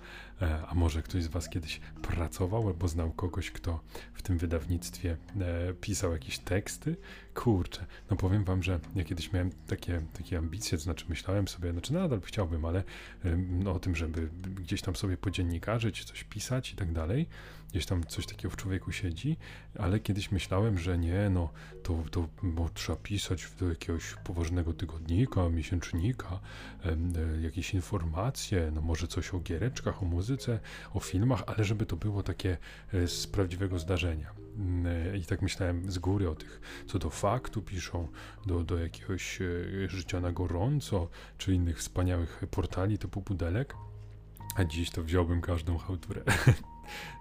a 0.69 0.75
może 0.75 1.03
ktoś 1.03 1.23
z 1.23 1.27
Was 1.27 1.49
kiedyś 1.49 1.81
pracował 2.03 2.67
albo 2.67 2.89
znał 2.89 3.12
kogoś, 3.12 3.51
kto 3.51 3.81
w 4.15 4.23
tym 4.23 4.39
wydawnictwie 4.39 5.17
e, 5.41 5.75
pisał 5.75 6.12
jakieś 6.12 6.39
teksty? 6.39 6.97
Kurczę, 7.35 7.87
no 8.11 8.17
powiem 8.17 8.45
Wam, 8.45 8.62
że 8.62 8.81
ja 8.95 9.05
kiedyś 9.05 9.33
miałem 9.33 9.51
takie, 9.67 10.03
takie 10.12 10.39
ambicje, 10.39 10.79
to 10.79 10.85
znaczy 10.85 11.07
myślałem 11.09 11.49
sobie, 11.49 11.73
znaczy 11.73 11.93
nadal 11.93 12.21
chciałbym, 12.21 12.65
ale 12.65 12.85
no, 13.49 13.73
o 13.73 13.79
tym, 13.79 13.97
żeby 13.97 14.29
gdzieś 14.55 14.83
tam 14.83 14.97
sobie 14.97 15.17
podziennikarzyć, 15.17 16.05
coś 16.05 16.25
pisać 16.25 16.73
i 16.73 16.77
tak 16.77 16.93
dalej 16.93 17.27
gdzieś 17.73 17.87
tam 17.87 18.05
coś 18.05 18.26
takiego 18.26 18.50
w 18.50 18.57
człowieku 18.57 18.93
siedzi, 18.93 19.37
ale 19.79 20.00
kiedyś 20.00 20.33
myślałem, 20.33 20.79
że 20.79 20.99
nie, 20.99 21.31
no 21.31 21.50
to, 21.83 22.05
to 22.11 22.29
bo 22.43 22.69
trzeba 22.69 22.99
pisać 22.99 23.49
do 23.61 23.69
jakiegoś 23.69 24.14
poważnego 24.25 24.73
tygodnika, 24.73 25.49
miesięcznika, 25.49 26.41
e, 26.85 26.97
jakieś 27.41 27.75
informacje, 27.75 28.71
no 28.75 28.81
może 28.81 29.07
coś 29.07 29.35
o 29.35 29.41
giereczkach, 29.41 30.02
o 30.02 30.07
muzyce, 30.07 30.61
o 30.95 31.00
filmach, 31.00 31.43
ale 31.47 31.64
żeby 31.64 31.87
to 31.87 31.97
było 31.97 32.23
takie 32.23 32.57
e, 32.93 33.09
z 33.09 33.26
prawdziwego 33.26 33.79
zdarzenia. 33.79 34.33
Mm, 34.59 34.87
e, 35.14 35.17
I 35.17 35.25
tak 35.25 35.43
myślałem 35.43 35.91
z 35.91 35.99
góry 35.99 36.31
o 36.31 36.35
tych, 36.35 36.61
co 36.87 36.99
do 36.99 37.11
faktu 37.11 37.62
piszą, 37.62 38.09
do, 38.47 38.64
do 38.64 38.79
jakiegoś 38.79 39.41
e, 39.41 39.45
życia 39.88 40.21
na 40.21 40.33
gorąco, 40.33 41.09
czy 41.38 41.55
innych 41.55 41.79
wspaniałych 41.79 42.45
portali 42.50 42.99
typu 42.99 43.23
Pudelek. 43.23 43.75
A 44.57 44.64
dziś 44.64 44.91
to 44.91 45.02
wziąłbym 45.02 45.41
każdą 45.41 45.79
chałturę. 45.79 46.23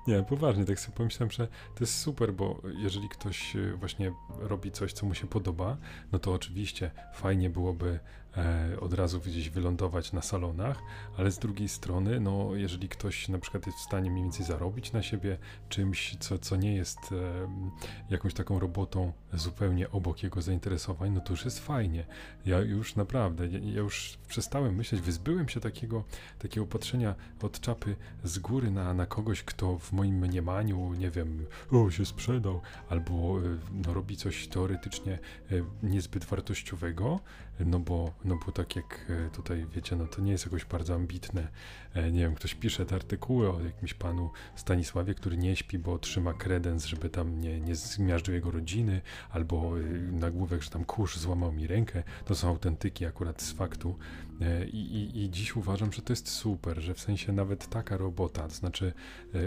Nie, 0.08 0.24
poważnie, 0.24 0.66
tak 0.66 0.80
sobie 0.80 0.98
pomyślałem, 0.98 1.32
że 1.32 1.48
to 1.48 1.80
jest 1.80 2.00
super, 2.00 2.34
bo 2.34 2.62
jeżeli 2.78 3.10
ktoś 3.10 3.56
e, 3.56 3.74
właśnie 3.76 4.14
robi 4.40 4.72
coś, 4.72 4.94
co 4.94 5.06
mu 5.06 5.14
się 5.14 5.28
podoba, 5.28 5.78
no 6.12 6.20
to 6.20 6.34
oczywiście 6.34 6.92
fajnie 7.14 7.50
byłoby 7.50 8.00
od 8.82 8.94
razu 8.94 9.20
gdzieś 9.20 9.50
wylądować 9.50 10.14
na 10.14 10.22
salonach, 10.22 10.84
ale 11.18 11.32
z 11.32 11.40
drugiej 11.40 11.70
strony, 11.70 12.20
no 12.20 12.56
jeżeli 12.56 12.90
ktoś 12.90 13.30
na 13.30 13.40
przykład 13.40 13.66
jest 13.66 13.78
w 13.78 13.82
stanie 13.82 14.12
mniej 14.12 14.24
więcej 14.24 14.46
zarobić 14.46 14.92
na 14.92 15.04
siebie 15.04 15.38
czymś, 15.70 16.18
co, 16.20 16.38
co 16.38 16.56
nie 16.56 16.76
jest 16.76 17.00
e, 17.00 17.16
jakąś 18.10 18.34
taką 18.34 18.60
robotą 18.60 19.12
zupełnie 19.34 19.92
obok 19.92 20.24
jego 20.24 20.42
zainteresowań, 20.42 21.12
no 21.12 21.22
to 21.22 21.34
już 21.34 21.46
jest 21.46 21.60
fajnie. 21.60 22.06
Ja 22.46 22.60
już 22.60 22.96
naprawdę, 22.96 23.48
ja, 23.48 23.82
już 23.82 24.18
przestałem 24.28 24.76
myśleć, 24.76 25.02
wyzbyłem 25.02 25.50
się 25.50 25.60
takiego, 25.60 26.04
takiego 26.40 26.68
patrzenia 26.68 27.16
od 27.42 27.60
czapy 27.60 27.96
z 28.24 28.40
góry 28.40 28.72
na, 28.72 28.94
na 28.94 29.06
kogoś, 29.06 29.44
kto 29.44 29.78
w 29.78 29.92
moim 29.92 30.16
mniemaniu, 30.16 30.94
nie 30.94 31.12
wiem, 31.12 31.46
o, 31.72 31.92
się 31.92 32.06
sprzedał, 32.06 32.62
albo 32.90 33.14
e, 33.14 33.42
no, 33.86 33.94
robi 33.94 34.18
coś 34.18 34.48
teoretycznie 34.48 35.14
e, 35.14 35.56
niezbyt 35.84 36.26
wartościowego, 36.26 37.20
no 37.60 37.80
bo, 37.80 38.12
no 38.26 38.40
bo 38.46 38.52
tak 38.52 38.76
jak 38.76 39.06
e, 39.10 39.30
tutaj 39.30 39.66
wiecie, 39.76 39.96
no 39.96 40.08
to 40.08 40.22
nie 40.22 40.32
jest 40.32 40.46
jakoś 40.46 40.66
bardzo 40.66 40.96
ambitne. 40.96 41.48
Nie 42.12 42.20
wiem, 42.20 42.36
ktoś 42.36 42.56
pisze 42.56 42.86
te 42.86 42.96
artykuły 42.96 43.50
o 43.50 43.62
jakimś 43.62 43.94
panu 43.94 44.32
Stanisławie, 44.56 45.14
który 45.14 45.38
nie 45.38 45.56
śpi, 45.56 45.80
bo 45.80 46.00
trzyma 46.00 46.34
kredens, 46.34 46.86
żeby 46.86 47.10
tam 47.10 47.42
nie, 47.42 47.60
nie 47.60 47.76
zmiażdżył 47.76 48.34
jego 48.34 48.52
rodziny, 48.52 49.02
albo 49.30 49.72
nagłówek, 50.12 50.62
że 50.62 50.70
tam 50.70 50.86
kurz 50.86 51.18
złamał 51.18 51.52
mi 51.52 51.68
rękę. 51.68 52.04
To 52.26 52.36
są 52.36 52.48
autentyki 52.50 53.06
akurat 53.06 53.42
z 53.42 53.52
faktu. 53.52 53.96
I, 54.74 54.78
i, 54.78 55.24
I 55.24 55.30
dziś 55.30 55.56
uważam, 55.56 55.94
że 55.94 56.02
to 56.02 56.14
jest 56.14 56.30
super, 56.30 56.82
że 56.82 56.94
w 56.94 57.00
sensie 57.00 57.32
nawet 57.32 57.70
taka 57.70 57.98
robota, 57.98 58.48
to 58.48 58.54
znaczy, 58.54 58.94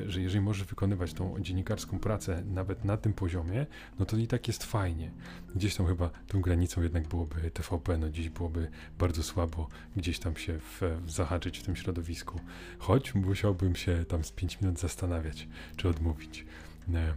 że 0.07 0.21
jeżeli 0.21 0.45
możesz 0.45 0.67
wykonywać 0.67 1.13
tą 1.13 1.41
dziennikarską 1.41 1.99
pracę 1.99 2.43
nawet 2.47 2.85
na 2.85 2.97
tym 2.97 3.13
poziomie, 3.13 3.67
no 3.99 4.07
to 4.07 4.17
i 4.17 4.27
tak 4.27 4.49
jest 4.49 4.65
fajnie. 4.65 5.11
Gdzieś 5.55 5.77
tam 5.77 5.87
chyba 5.87 6.11
tą 6.29 6.41
granicą 6.41 6.83
jednak 6.83 7.09
byłoby 7.09 7.51
TVP, 7.51 7.99
no 7.99 8.11
dziś 8.11 8.29
byłoby 8.29 8.71
bardzo 8.99 9.23
słabo 9.23 9.69
gdzieś 9.97 10.19
tam 10.19 10.37
się 10.37 10.59
w, 10.59 10.83
w 11.05 11.11
zahaczyć 11.11 11.59
w 11.59 11.63
tym 11.63 11.77
środowisku. 11.77 12.41
Choć 12.79 13.15
musiałbym 13.15 13.77
się 13.77 14.05
tam 14.05 14.25
z 14.25 14.33
5 14.33 14.61
minut 14.61 14.79
zastanawiać, 14.79 15.49
czy 15.77 15.89
odmówić. 15.89 16.47
E, 16.95 17.15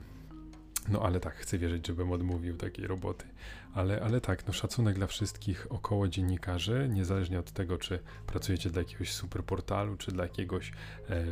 no 0.88 1.02
ale 1.02 1.20
tak, 1.20 1.36
chcę 1.36 1.58
wierzyć, 1.58 1.88
żebym 1.88 2.12
odmówił 2.12 2.58
takiej 2.58 2.88
roboty. 2.88 3.26
Ale, 3.74 4.02
ale 4.02 4.22
tak, 4.22 4.48
no 4.48 4.54
szacunek 4.54 4.96
dla 4.96 5.08
wszystkich 5.08 5.68
około 5.70 6.08
dziennikarzy, 6.08 6.90
niezależnie 6.94 7.40
od 7.40 7.52
tego, 7.52 7.78
czy 7.78 8.00
pracujecie 8.28 8.70
dla 8.70 8.82
jakiegoś 8.82 9.14
super 9.14 9.44
portalu, 9.44 9.98
czy 9.98 10.12
dla 10.12 10.24
jakiegoś 10.24 10.72
e, 11.10 11.24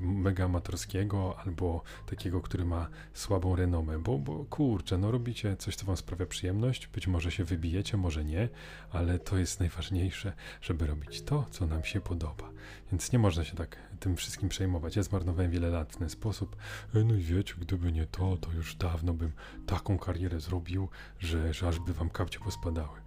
mega 0.00 0.44
amatorskiego, 0.44 1.38
albo 1.38 1.82
takiego, 2.06 2.40
który 2.40 2.64
ma 2.64 2.88
słabą 3.12 3.56
renomę, 3.56 3.98
bo, 3.98 4.18
bo 4.18 4.44
kurczę, 4.44 4.98
no 4.98 5.10
robicie 5.10 5.56
coś, 5.56 5.76
co 5.76 5.86
wam 5.86 5.96
sprawia 5.96 6.26
przyjemność, 6.26 6.86
być 6.86 7.06
może 7.06 7.30
się 7.30 7.44
wybijecie, 7.44 7.96
może 7.96 8.24
nie, 8.24 8.48
ale 8.90 9.18
to 9.18 9.38
jest 9.38 9.60
najważniejsze, 9.60 10.32
żeby 10.60 10.86
robić 10.86 11.22
to, 11.22 11.46
co 11.50 11.66
nam 11.66 11.84
się 11.84 12.00
podoba. 12.00 12.50
Więc 12.92 13.12
nie 13.12 13.18
można 13.18 13.44
się 13.44 13.56
tak 13.56 13.76
tym 14.00 14.16
wszystkim 14.16 14.48
przejmować. 14.48 14.96
Ja 14.96 15.02
zmarnowałem 15.02 15.50
wiele 15.50 15.70
lat 15.70 15.92
w 15.92 15.96
ten 15.96 16.10
sposób. 16.10 16.56
E, 16.94 17.04
no 17.04 17.14
i 17.14 17.20
wiecie, 17.20 17.54
gdyby 17.58 17.92
nie 17.92 18.06
to, 18.06 18.36
to 18.36 18.52
już 18.52 18.74
dawno 18.74 19.14
bym 19.14 19.32
taką 19.66 19.98
karierę 19.98 20.40
zrobił, 20.40 20.88
że, 21.18 21.54
że 21.54 21.65
aż 21.68 21.78
by 21.78 21.92
wam 21.92 22.10
kapcie 22.10 22.38
pospadały. 22.38 23.00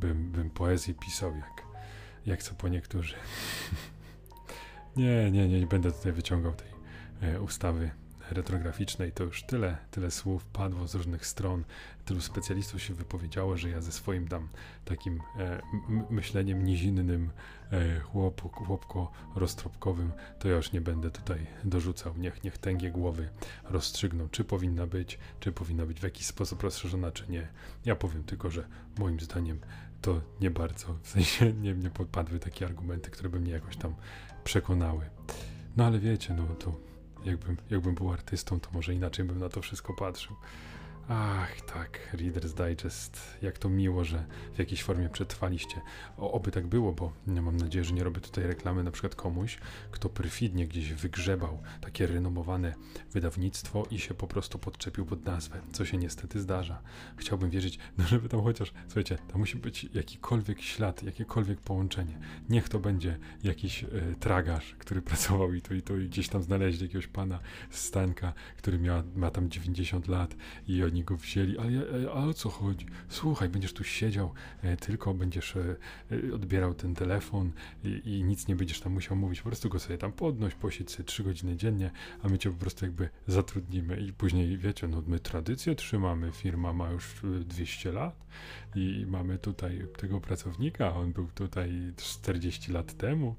Bym, 0.00 0.32
bym 0.32 0.50
poezję 0.50 0.94
pisał 0.94 1.36
jak, 1.36 1.62
jak 2.26 2.42
co 2.42 2.54
po 2.54 2.68
niektórzy. 2.68 3.14
nie, 4.96 5.30
nie, 5.30 5.48
nie, 5.48 5.60
nie 5.60 5.66
będę 5.66 5.92
tutaj 5.92 6.12
wyciągał 6.12 6.52
tej 6.54 6.68
e, 7.20 7.40
ustawy 7.40 7.90
retrograficznej. 8.32 9.12
To 9.12 9.24
już 9.24 9.42
tyle, 9.42 9.76
tyle 9.90 10.10
słów 10.10 10.44
padło 10.44 10.88
z 10.88 10.94
różnych 10.94 11.26
stron. 11.26 11.64
Tylu 12.04 12.20
specjalistów 12.20 12.82
się 12.82 12.94
wypowiedziało, 12.94 13.56
że 13.56 13.70
ja 13.70 13.80
ze 13.80 13.92
swoim 13.92 14.28
tam 14.28 14.48
takim 14.84 15.20
e, 15.38 15.60
myśleniem 16.10 16.64
nizinnym, 16.64 17.30
e, 17.72 18.00
chłop, 18.00 18.52
chłopko 18.52 19.12
roztropkowym, 19.34 20.12
to 20.38 20.48
ja 20.48 20.56
już 20.56 20.72
nie 20.72 20.80
będę 20.80 21.10
tutaj 21.10 21.46
dorzucał. 21.64 22.14
Niech, 22.16 22.44
niech 22.44 22.58
tęgie 22.58 22.90
głowy 22.90 23.28
rozstrzygną, 23.64 24.28
czy 24.28 24.44
powinna 24.44 24.86
być, 24.86 25.18
czy 25.40 25.52
powinna 25.52 25.86
być 25.86 26.00
w 26.00 26.04
jakiś 26.04 26.26
sposób 26.26 26.62
rozszerzona, 26.62 27.12
czy 27.12 27.30
nie. 27.30 27.48
Ja 27.84 27.96
powiem 27.96 28.24
tylko, 28.24 28.50
że 28.50 28.66
moim 28.98 29.20
zdaniem 29.20 29.60
to 30.02 30.20
nie 30.40 30.50
bardzo, 30.50 30.94
w 31.02 31.08
sensie 31.08 31.52
nie, 31.62 31.74
nie 31.74 31.90
podpadły 31.90 32.38
takie 32.38 32.66
argumenty, 32.66 33.10
które 33.10 33.28
by 33.28 33.40
mnie 33.40 33.52
jakoś 33.52 33.76
tam 33.76 33.94
przekonały. 34.44 35.10
No 35.76 35.86
ale 35.86 35.98
wiecie, 35.98 36.34
no 36.34 36.46
to 36.46 36.89
jakbym, 37.24 37.56
jakbym 37.70 37.94
był 37.94 38.12
artystą, 38.12 38.60
to 38.60 38.68
może 38.72 38.94
inaczej 38.94 39.24
bym 39.24 39.38
na 39.38 39.48
to 39.48 39.62
wszystko 39.62 39.94
patrzył. 39.94 40.36
Ach, 41.08 41.60
tak, 41.60 42.14
Reader's 42.14 42.68
Digest. 42.68 43.38
Jak 43.42 43.58
to 43.58 43.68
miło, 43.68 44.04
że 44.04 44.24
w 44.54 44.58
jakiejś 44.58 44.82
formie 44.82 45.08
przetrwaliście. 45.08 45.80
O, 46.16 46.32
oby 46.32 46.50
tak 46.50 46.66
było, 46.66 46.92
bo 46.92 47.12
mam 47.26 47.56
nadzieję, 47.56 47.84
że 47.84 47.94
nie 47.94 48.04
robię 48.04 48.20
tutaj 48.20 48.44
reklamy 48.44 48.84
na 48.84 48.90
przykład 48.90 49.14
komuś, 49.14 49.58
kto 49.90 50.08
perfidnie 50.08 50.66
gdzieś 50.66 50.94
wygrzebał 50.94 51.58
takie 51.80 52.06
renomowane 52.06 52.74
wydawnictwo 53.12 53.86
i 53.90 53.98
się 53.98 54.14
po 54.14 54.26
prostu 54.26 54.58
podczepił 54.58 55.06
pod 55.06 55.24
nazwę, 55.24 55.60
co 55.72 55.84
się 55.84 55.98
niestety 55.98 56.40
zdarza. 56.40 56.82
Chciałbym 57.16 57.50
wierzyć, 57.50 57.78
no 57.98 58.06
żeby 58.06 58.28
tam 58.28 58.42
chociaż, 58.42 58.72
słuchajcie, 58.86 59.18
tam 59.28 59.40
musi 59.40 59.56
być 59.56 59.84
jakikolwiek 59.94 60.62
ślad, 60.62 61.02
jakiekolwiek 61.02 61.60
połączenie. 61.60 62.18
Niech 62.48 62.68
to 62.68 62.78
będzie 62.78 63.18
jakiś 63.42 63.84
e, 63.84 63.88
tragarz, 64.20 64.74
który 64.78 65.02
pracował 65.02 65.54
i 65.54 65.62
to 65.62 65.74
i 65.74 65.82
to 65.82 65.96
i 65.96 66.08
gdzieś 66.08 66.28
tam 66.28 66.42
znaleźli 66.42 66.82
jakiegoś 66.82 67.06
pana 67.06 67.38
z 67.70 67.78
Stanka, 67.78 68.32
który 68.56 68.78
miał, 68.78 69.02
ma 69.16 69.30
tam 69.30 69.50
90 69.50 70.08
lat 70.08 70.36
i 70.68 70.76
oni 70.90 71.04
go 71.04 71.16
wzięli, 71.16 71.58
ale, 71.58 72.10
ale 72.12 72.26
o 72.26 72.34
co 72.34 72.48
chodzi? 72.48 72.86
Słuchaj, 73.08 73.48
będziesz 73.48 73.72
tu 73.72 73.84
siedział, 73.84 74.32
e, 74.62 74.76
tylko 74.76 75.14
będziesz 75.14 75.56
e, 75.56 75.76
e, 76.30 76.34
odbierał 76.34 76.74
ten 76.74 76.94
telefon 76.94 77.52
i, 77.84 78.02
i, 78.04 78.24
nic 78.24 78.48
nie 78.48 78.56
będziesz 78.56 78.80
tam 78.80 78.92
musiał 78.92 79.16
mówić, 79.16 79.42
po 79.42 79.48
prostu 79.48 79.68
go 79.68 79.78
sobie 79.78 79.98
tam 79.98 80.12
podnoś, 80.12 80.54
posiedź 80.54 80.90
sobie 80.90 81.04
3 81.04 81.24
godziny 81.24 81.56
dziennie, 81.56 81.90
a 82.22 82.28
my 82.28 82.38
cię 82.38 82.50
po 82.50 82.56
prostu 82.56 82.84
jakby 82.84 83.08
zatrudnimy. 83.26 84.00
I 84.00 84.12
później 84.12 84.58
wiecie, 84.58 84.88
no 84.88 85.02
my 85.06 85.20
tradycję 85.20 85.74
trzymamy, 85.74 86.32
firma 86.32 86.72
ma 86.72 86.90
już 86.90 87.14
200 87.44 87.92
lat 87.92 88.26
i 88.74 89.06
mamy 89.08 89.38
tutaj 89.38 89.86
tego 89.98 90.20
pracownika, 90.20 90.94
on 90.94 91.12
był 91.12 91.26
tutaj 91.34 91.92
40 91.96 92.72
lat 92.72 92.96
temu, 92.96 93.34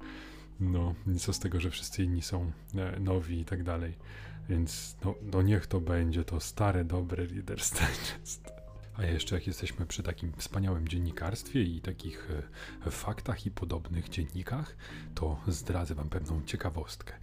no, 0.60 0.94
co 1.18 1.32
z 1.32 1.38
tego, 1.38 1.60
że 1.60 1.70
wszyscy 1.70 2.04
inni 2.04 2.22
są 2.22 2.52
nowi 3.00 3.40
i 3.40 3.44
tak 3.44 3.62
dalej. 3.62 3.94
Więc 4.48 4.96
no, 5.04 5.14
no 5.32 5.42
niech 5.42 5.66
to 5.66 5.80
będzie 5.80 6.24
to 6.24 6.40
stare, 6.40 6.84
dobre 6.84 7.26
Reader's 7.26 7.72
Digest. 7.72 8.52
A 8.94 9.02
jeszcze 9.02 9.34
jak 9.34 9.46
jesteśmy 9.46 9.86
przy 9.86 10.02
takim 10.02 10.32
wspaniałym 10.36 10.88
dziennikarstwie 10.88 11.62
i 11.62 11.80
takich 11.80 12.28
e, 12.86 12.90
faktach 12.90 13.46
i 13.46 13.50
podobnych 13.50 14.08
dziennikach, 14.08 14.76
to 15.14 15.40
zdradzę 15.48 15.94
wam 15.94 16.08
pewną 16.08 16.42
ciekawostkę. 16.42 17.14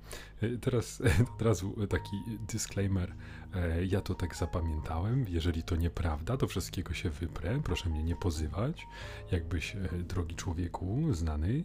E, 0.42 0.58
teraz 0.58 1.02
od 1.36 1.42
razu 1.42 1.88
taki 1.88 2.18
disclaimer. 2.48 3.16
E, 3.56 3.86
ja 3.86 4.02
to 4.02 4.16
tak 4.16 4.36
zapamiętałem. 4.36 5.26
Jeżeli 5.30 5.64
to 5.64 5.76
nieprawda, 5.76 6.38
to 6.38 6.48
wszystkiego 6.48 6.94
się 6.94 7.10
wyprę. 7.10 7.62
Proszę 7.64 7.90
mnie 7.90 8.04
nie 8.04 8.16
pozywać. 8.16 8.88
Jakbyś, 9.32 9.76
drogi 10.08 10.36
człowieku, 10.36 11.14
znany, 11.14 11.64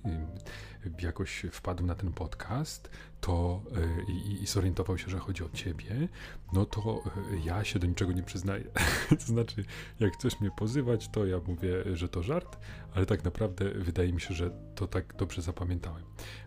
jakoś 1.03 1.47
wpadł 1.53 1.87
na 1.87 1.95
ten 1.95 2.13
podcast, 2.13 2.91
to 3.21 3.63
y, 4.09 4.13
i, 4.13 4.43
i 4.43 4.47
zorientował 4.47 4.99
się, 4.99 5.11
że 5.11 5.19
chodzi 5.19 5.45
o 5.45 5.49
ciebie, 5.49 6.09
no 6.53 6.67
to 6.67 7.03
ja 7.45 7.65
się 7.65 7.79
do 7.79 7.87
niczego 7.87 8.13
nie 8.13 8.23
przyznaję. 8.23 8.65
to 9.21 9.27
znaczy, 9.27 9.65
jak 10.01 10.13
chcesz 10.15 10.41
mnie 10.41 10.51
pozywać, 10.51 11.09
to 11.09 11.27
ja 11.27 11.41
mówię, 11.47 11.97
że 11.97 12.09
to 12.09 12.23
żart, 12.23 12.59
ale 12.95 13.07
tak 13.07 13.25
naprawdę 13.25 13.71
wydaje 13.71 14.13
mi 14.13 14.21
się, 14.21 14.35
że 14.35 14.51
to 14.75 14.87
tak 14.87 15.17
dobrze 15.17 15.43
zapamiętałem, 15.43 16.05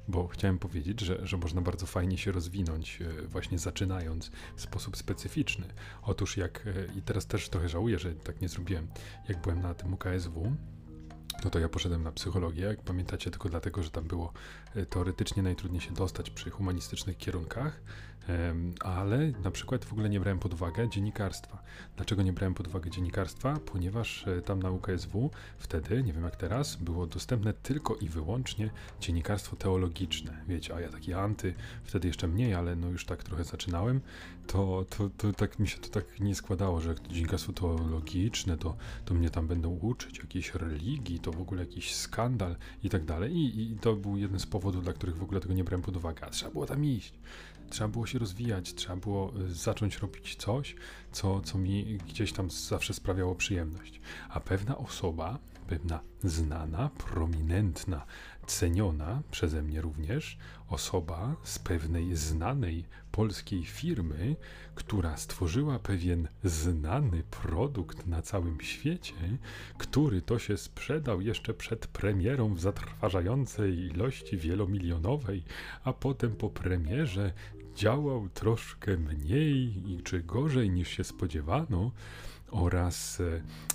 bo 0.08 0.27
chciałem 0.27 0.60
powiedzieć, 0.60 1.01
że, 1.01 1.27
że 1.27 1.38
można 1.38 1.62
bardzo 1.62 1.86
fajnie 1.86 2.18
się 2.18 2.32
rozwinąć, 2.32 3.01
y, 3.01 3.27
właśnie 3.27 3.60
zaczynając 3.60 4.32
w 4.56 4.62
sposób 4.62 4.98
specyficzny. 4.98 5.66
Otóż 6.01 6.38
jak, 6.38 6.66
i 6.96 7.01
teraz 7.01 7.25
też 7.25 7.50
trochę 7.50 7.70
żałuję, 7.70 8.00
że 8.00 8.13
tak 8.16 8.42
nie 8.42 8.50
zrobiłem, 8.50 8.88
jak 9.30 9.42
byłem 9.42 9.62
na 9.62 9.74
tym 9.74 9.94
UKSW, 9.94 10.56
no 11.44 11.50
to 11.50 11.60
ja 11.60 11.70
poszedłem 11.70 12.03
na 12.03 12.12
psychologię, 12.12 12.63
jak 12.63 12.82
pamiętacie, 12.82 13.32
tylko 13.32 13.50
dlatego, 13.50 13.84
że 13.84 13.89
tam 13.89 14.03
było 14.03 14.34
e, 14.75 14.86
teoretycznie 14.86 15.44
najtrudniej 15.44 15.82
się 15.82 15.94
dostać 15.94 16.29
przy 16.29 16.50
humanistycznych 16.50 17.17
kierunkach, 17.17 17.82
ale 18.79 19.32
na 19.44 19.51
przykład 19.51 19.86
w 19.86 19.94
ogóle 19.94 20.10
nie 20.10 20.20
brałem 20.20 20.39
pod 20.39 20.53
uwagę 20.53 20.89
dziennikarstwa. 20.89 21.63
Dlaczego 21.96 22.22
nie 22.24 22.34
brałem 22.34 22.53
pod 22.53 22.67
uwagę 22.67 22.89
dziennikarstwa? 22.89 23.60
Ponieważ 23.65 24.27
e, 24.27 24.41
tam 24.41 24.63
na 24.63 24.72
UKSW 24.72 25.32
wtedy, 25.58 26.03
nie 26.03 26.13
wiem 26.13 26.24
jak 26.24 26.36
teraz, 26.36 26.75
było 26.75 27.08
dostępne 27.08 27.53
tylko 27.53 27.96
i 27.96 28.10
wyłącznie 28.10 28.70
dziennikarstwo 29.00 29.56
teologiczne. 29.56 30.44
Wiecie, 30.48 30.75
a 30.75 30.82
ja 30.82 30.89
taki 30.89 31.13
anty, 31.13 31.53
wtedy 31.84 32.08
jeszcze 32.08 32.27
mniej, 32.27 32.53
ale 32.53 32.75
no 32.75 32.89
już 32.89 33.06
tak 33.06 33.24
trochę 33.24 33.44
zaczynałem, 33.44 34.01
to, 34.48 34.86
to, 34.89 35.10
to 35.17 35.34
tak 35.34 35.60
mi 35.60 35.67
się 35.67 35.77
to 35.77 35.89
tak 35.89 36.20
nie 36.20 36.36
składało, 36.36 36.82
że 36.82 36.96
dziennikarstwo 37.10 37.53
teologiczne, 37.53 38.58
to, 38.58 38.77
to 39.06 39.13
mnie 39.13 39.29
tam 39.29 39.48
będą 39.48 39.70
uczyć 39.70 40.20
jakiejś 40.20 40.56
religii, 40.56 41.20
to 41.27 41.31
w 41.31 41.41
ogóle 41.41 41.62
jakiś 41.62 41.96
skandal 41.96 42.55
i 42.84 42.89
tak 42.89 43.05
dalej. 43.05 43.34
I, 43.34 43.72
I 43.72 43.75
to 43.79 43.96
był 43.96 44.17
jeden 44.17 44.39
z 44.39 44.46
powodów, 44.46 44.84
dla 44.84 44.93
których 44.93 45.17
w 45.17 45.24
ogóle 45.24 45.39
tego 45.39 45.53
nie 45.53 45.63
brałem 45.63 45.81
pod 45.81 45.98
uwagę. 45.98 46.25
A 46.25 46.29
trzeba 46.29 46.51
było 46.51 46.65
tam 46.65 46.86
iść. 46.86 47.13
Trzeba 47.69 47.88
było 47.88 48.05
się 48.05 48.19
rozwijać, 48.19 48.74
trzeba 48.74 48.96
było 48.96 49.34
y, 49.39 49.53
zacząć 49.53 49.98
robić 49.98 50.36
coś, 50.36 50.75
co, 51.12 51.41
co 51.41 51.57
mi 51.57 51.98
gdzieś 51.98 52.34
tam 52.34 52.50
zawsze 52.51 52.93
sprawiało 52.93 53.36
przyjemność. 53.36 54.01
A 54.29 54.39
pewna 54.39 54.77
osoba, 54.77 55.39
pewna 55.67 56.00
znana, 56.24 56.89
prominentna, 56.98 58.05
ceniona 58.48 59.22
przeze 59.31 59.64
mnie 59.64 59.81
również 59.81 60.38
osoba 60.70 61.36
z 61.44 61.60
pewnej 61.60 62.16
znanej 62.16 62.86
polskiej 63.12 63.66
firmy, 63.66 64.36
która 64.75 65.18
stworzyła 65.18 65.79
pewien 65.79 66.27
znany 66.44 67.24
produkt 67.24 68.07
na 68.07 68.22
całym 68.22 68.62
świecie, 68.62 69.14
który 69.77 70.22
to 70.22 70.40
się 70.40 70.57
sprzedał 70.57 71.22
jeszcze 71.22 71.53
przed 71.53 71.88
premierą 71.88 72.53
w 72.53 72.60
zatrważającej 72.60 73.79
ilości 73.79 74.38
wielomilionowej, 74.38 75.44
a 75.83 75.94
potem 75.94 76.36
po 76.36 76.50
premierze 76.50 77.33
działał 77.75 78.29
troszkę 78.29 78.98
mniej 78.98 79.83
czy 80.03 80.24
gorzej 80.24 80.70
niż 80.70 80.90
się 80.90 81.03
spodziewano, 81.03 81.92
oraz 82.51 83.20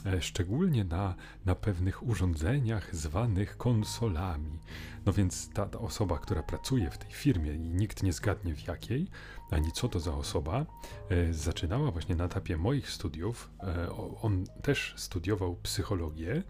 e, 0.06 0.12
e, 0.12 0.22
szczególnie 0.22 0.84
na, 0.84 1.14
na 1.44 1.54
pewnych 1.54 2.02
urządzeniach 2.02 2.96
zwanych 2.96 3.56
konsolami. 3.56 4.58
No 5.06 5.12
więc 5.12 5.50
ta, 5.50 5.66
ta, 5.66 5.78
osoba, 5.78 6.18
która 6.18 6.42
pracuje 6.42 6.90
w 6.90 6.98
tej 6.98 7.10
firmie 7.10 7.54
i 7.54 7.58
nikt 7.58 8.02
nie 8.02 8.12
zgadnie 8.12 8.54
w 8.54 8.66
jakiej, 8.66 9.08
ani 9.50 9.72
co 9.72 9.88
to 9.88 10.00
za 10.00 10.14
osoba, 10.14 10.66
e, 11.08 11.32
zaczynała 11.32 11.90
właśnie 11.90 12.16
na 12.16 12.24
etapie 12.24 12.56
moich 12.56 12.90
studiów. 12.90 13.50
On 14.22 14.44
też 14.62 14.94
studiował 14.96 15.56
psychologię 15.56 16.42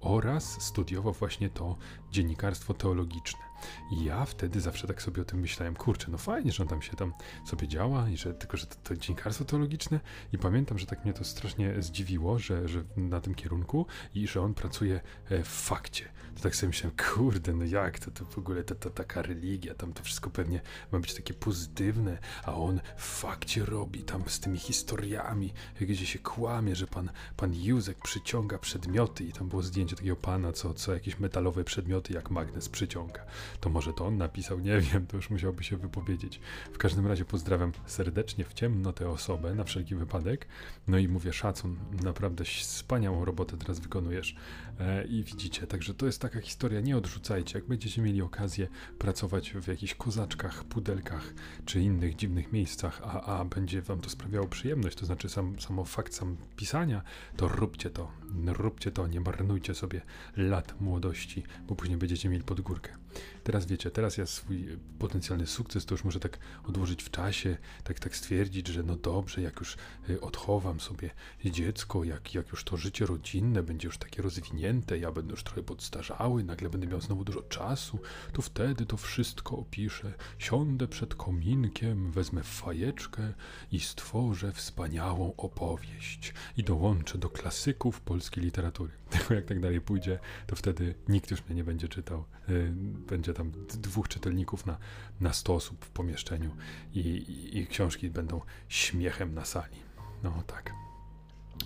oraz 0.00 0.62
studiował 0.62 1.12
właśnie 1.12 1.50
to 1.50 1.76
dziennikarstwo 2.10 2.74
teologiczne. 2.74 3.49
I 3.92 4.04
ja 4.04 4.24
wtedy 4.24 4.60
zawsze 4.60 4.86
tak 4.86 5.02
sobie 5.02 5.22
o 5.22 5.24
tym 5.24 5.40
myślałem, 5.40 5.76
kurczę, 5.76 6.10
no 6.10 6.18
fajnie, 6.18 6.52
że 6.52 6.62
on 6.62 6.68
tam 6.68 6.82
się 6.82 6.96
tam 6.96 7.12
sobie 7.46 7.68
działa 7.68 8.08
i 8.08 8.16
że 8.16 8.34
tylko, 8.34 8.56
że 8.56 8.66
to, 8.66 8.76
to 8.84 8.96
dziennikarstwo 8.96 9.44
teologiczne 9.44 10.00
i 10.32 10.38
pamiętam, 10.38 10.78
że 10.78 10.86
tak 10.86 11.04
mnie 11.04 11.14
to 11.14 11.24
strasznie 11.24 11.82
zdziwiło, 11.82 12.38
że, 12.38 12.68
że 12.68 12.84
na 12.96 13.20
tym 13.20 13.34
kierunku 13.34 13.86
i 14.14 14.26
że 14.26 14.42
on 14.42 14.54
pracuje 14.54 15.00
e, 15.30 15.42
w 15.42 15.48
fakcie. 15.48 16.04
Tak 16.42 16.56
sobie 16.56 16.68
myślałem, 16.68 16.96
kurde, 16.96 17.52
no 17.52 17.64
jak 17.64 17.98
to, 17.98 18.10
to 18.10 18.24
w 18.24 18.38
ogóle 18.38 18.64
to, 18.64 18.74
to 18.74 18.90
taka 18.90 19.22
religia, 19.22 19.74
tam 19.74 19.92
to 19.92 20.02
wszystko 20.02 20.30
pewnie 20.30 20.60
ma 20.92 20.98
być 20.98 21.14
takie 21.14 21.34
pozytywne, 21.34 22.18
a 22.44 22.54
on 22.54 22.80
w 22.96 23.04
fakcie 23.04 23.64
robi 23.64 24.02
tam 24.02 24.22
z 24.26 24.40
tymi 24.40 24.58
historiami, 24.58 25.52
gdzie 25.80 26.06
się 26.06 26.18
kłamie, 26.18 26.76
że 26.76 26.86
pan, 26.86 27.10
pan 27.36 27.54
Józek 27.54 27.98
przyciąga 28.02 28.58
przedmioty 28.58 29.24
i 29.24 29.32
tam 29.32 29.48
było 29.48 29.62
zdjęcie 29.62 29.96
takiego 29.96 30.16
pana, 30.16 30.52
co, 30.52 30.74
co 30.74 30.94
jakieś 30.94 31.18
metalowe 31.18 31.64
przedmioty 31.64 32.12
jak 32.12 32.30
magnes 32.30 32.68
przyciąga. 32.68 33.24
To 33.60 33.70
może 33.70 33.92
to 33.92 34.06
on 34.06 34.16
napisał, 34.16 34.58
nie 34.58 34.80
wiem, 34.92 35.06
to 35.06 35.16
już 35.16 35.30
musiałby 35.30 35.64
się 35.64 35.76
wypowiedzieć. 35.76 36.40
W 36.72 36.78
każdym 36.78 37.06
razie 37.06 37.24
pozdrawiam 37.24 37.72
serdecznie 37.86 38.44
w 38.44 38.54
ciemno 38.54 38.92
tę 38.92 39.08
osobę, 39.08 39.54
na 39.54 39.64
wszelki 39.64 39.94
wypadek. 39.94 40.46
No 40.88 40.98
i 40.98 41.08
mówię 41.08 41.32
szacun, 41.32 41.76
naprawdę 42.02 42.44
wspaniałą 42.44 43.24
robotę 43.24 43.56
teraz 43.56 43.80
wykonujesz. 43.80 44.36
E, 44.80 45.04
I 45.04 45.24
widzicie, 45.24 45.66
także 45.66 45.94
to 45.94 46.06
jest 46.06 46.20
taka 46.30 46.40
historia, 46.40 46.80
nie 46.80 46.96
odrzucajcie. 46.96 47.58
Jak 47.58 47.68
będziecie 47.68 48.02
mieli 48.02 48.22
okazję 48.22 48.68
pracować 48.98 49.50
w 49.50 49.68
jakichś 49.68 49.94
kozaczkach, 49.94 50.64
pudelkach 50.64 51.34
czy 51.64 51.80
innych 51.80 52.16
dziwnych 52.16 52.52
miejscach, 52.52 53.00
a, 53.04 53.22
a 53.22 53.44
będzie 53.44 53.82
wam 53.82 54.00
to 54.00 54.10
sprawiało 54.10 54.46
przyjemność, 54.46 54.96
to 54.96 55.06
znaczy 55.06 55.28
sam, 55.28 55.60
samo 55.60 55.84
fakt 55.84 56.14
sam 56.14 56.36
pisania, 56.56 57.02
to 57.36 57.48
róbcie 57.48 57.90
to, 57.90 58.12
róbcie 58.46 58.90
to, 58.90 59.06
nie 59.06 59.20
marnujcie 59.20 59.74
sobie 59.74 60.00
lat 60.36 60.80
młodości, 60.80 61.42
bo 61.68 61.74
później 61.74 61.98
będziecie 61.98 62.28
mieli 62.28 62.44
pod 62.44 62.60
górkę. 62.60 62.99
Teraz 63.44 63.66
wiecie, 63.66 63.90
teraz 63.90 64.16
ja 64.16 64.26
swój 64.26 64.78
potencjalny 64.98 65.46
sukces 65.46 65.86
to 65.86 65.94
już 65.94 66.04
muszę 66.04 66.20
tak 66.20 66.38
odłożyć 66.64 67.02
w 67.02 67.10
czasie, 67.10 67.56
tak, 67.84 68.00
tak 68.00 68.16
stwierdzić, 68.16 68.68
że 68.68 68.82
no 68.82 68.96
dobrze, 68.96 69.42
jak 69.42 69.60
już 69.60 69.76
y, 70.10 70.20
odchowam 70.20 70.80
sobie 70.80 71.10
dziecko, 71.44 72.04
jak, 72.04 72.34
jak 72.34 72.48
już 72.48 72.64
to 72.64 72.76
życie 72.76 73.06
rodzinne 73.06 73.62
będzie 73.62 73.88
już 73.88 73.98
takie 73.98 74.22
rozwinięte, 74.22 74.98
ja 74.98 75.12
będę 75.12 75.30
już 75.30 75.42
trochę 75.42 75.62
podstarzały, 75.62 76.44
nagle 76.44 76.70
będę 76.70 76.86
miał 76.86 77.00
znowu 77.00 77.24
dużo 77.24 77.42
czasu, 77.42 77.98
to 78.32 78.42
wtedy 78.42 78.86
to 78.86 78.96
wszystko 78.96 79.56
opiszę. 79.56 80.14
Siądę 80.38 80.88
przed 80.88 81.14
kominkiem, 81.14 82.12
wezmę 82.12 82.42
fajeczkę 82.42 83.32
i 83.72 83.80
stworzę 83.80 84.52
wspaniałą 84.52 85.36
opowieść 85.36 86.34
i 86.56 86.64
dołączę 86.64 87.18
do 87.18 87.30
klasyków 87.30 88.00
polskiej 88.00 88.44
literatury. 88.44 88.99
Tylko 89.10 89.34
jak 89.34 89.44
tak 89.44 89.60
dalej 89.60 89.80
pójdzie, 89.80 90.18
to 90.46 90.56
wtedy 90.56 90.94
nikt 91.08 91.30
już 91.30 91.44
mnie 91.44 91.54
nie 91.54 91.64
będzie 91.64 91.88
czytał. 91.88 92.24
Y, 92.48 92.72
będzie 93.08 93.34
tam 93.34 93.52
dwóch 93.68 94.08
czytelników 94.08 94.66
na, 94.66 94.78
na 95.20 95.32
100 95.32 95.54
osób 95.54 95.84
w 95.84 95.90
pomieszczeniu 95.90 96.56
i, 96.92 96.98
i, 97.00 97.58
i 97.58 97.66
książki 97.66 98.10
będą 98.10 98.40
śmiechem 98.68 99.34
na 99.34 99.44
sali. 99.44 99.76
No 100.22 100.42
tak. 100.46 100.72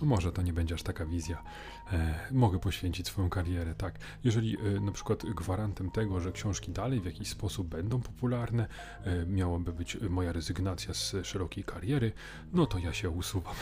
może 0.02 0.32
to 0.32 0.42
nie 0.42 0.52
będzie 0.52 0.74
aż 0.74 0.82
taka 0.82 1.06
wizja. 1.06 1.42
E, 1.92 2.14
mogę 2.30 2.58
poświęcić 2.58 3.06
swoją 3.06 3.30
karierę, 3.30 3.74
tak. 3.74 3.98
Jeżeli 4.24 4.56
e, 4.58 4.80
na 4.80 4.92
przykład 4.92 5.26
gwarantem 5.26 5.90
tego, 5.90 6.20
że 6.20 6.32
książki 6.32 6.72
dalej 6.72 7.00
w 7.00 7.04
jakiś 7.04 7.28
sposób 7.28 7.68
będą 7.68 8.00
popularne, 8.00 8.66
e, 9.04 9.26
miałaby 9.26 9.72
być 9.72 9.96
moja 10.10 10.32
rezygnacja 10.32 10.94
z 10.94 11.16
szerokiej 11.22 11.64
kariery, 11.64 12.12
no 12.52 12.66
to 12.66 12.78
ja 12.78 12.92
się 12.92 13.10
usuwam. 13.10 13.54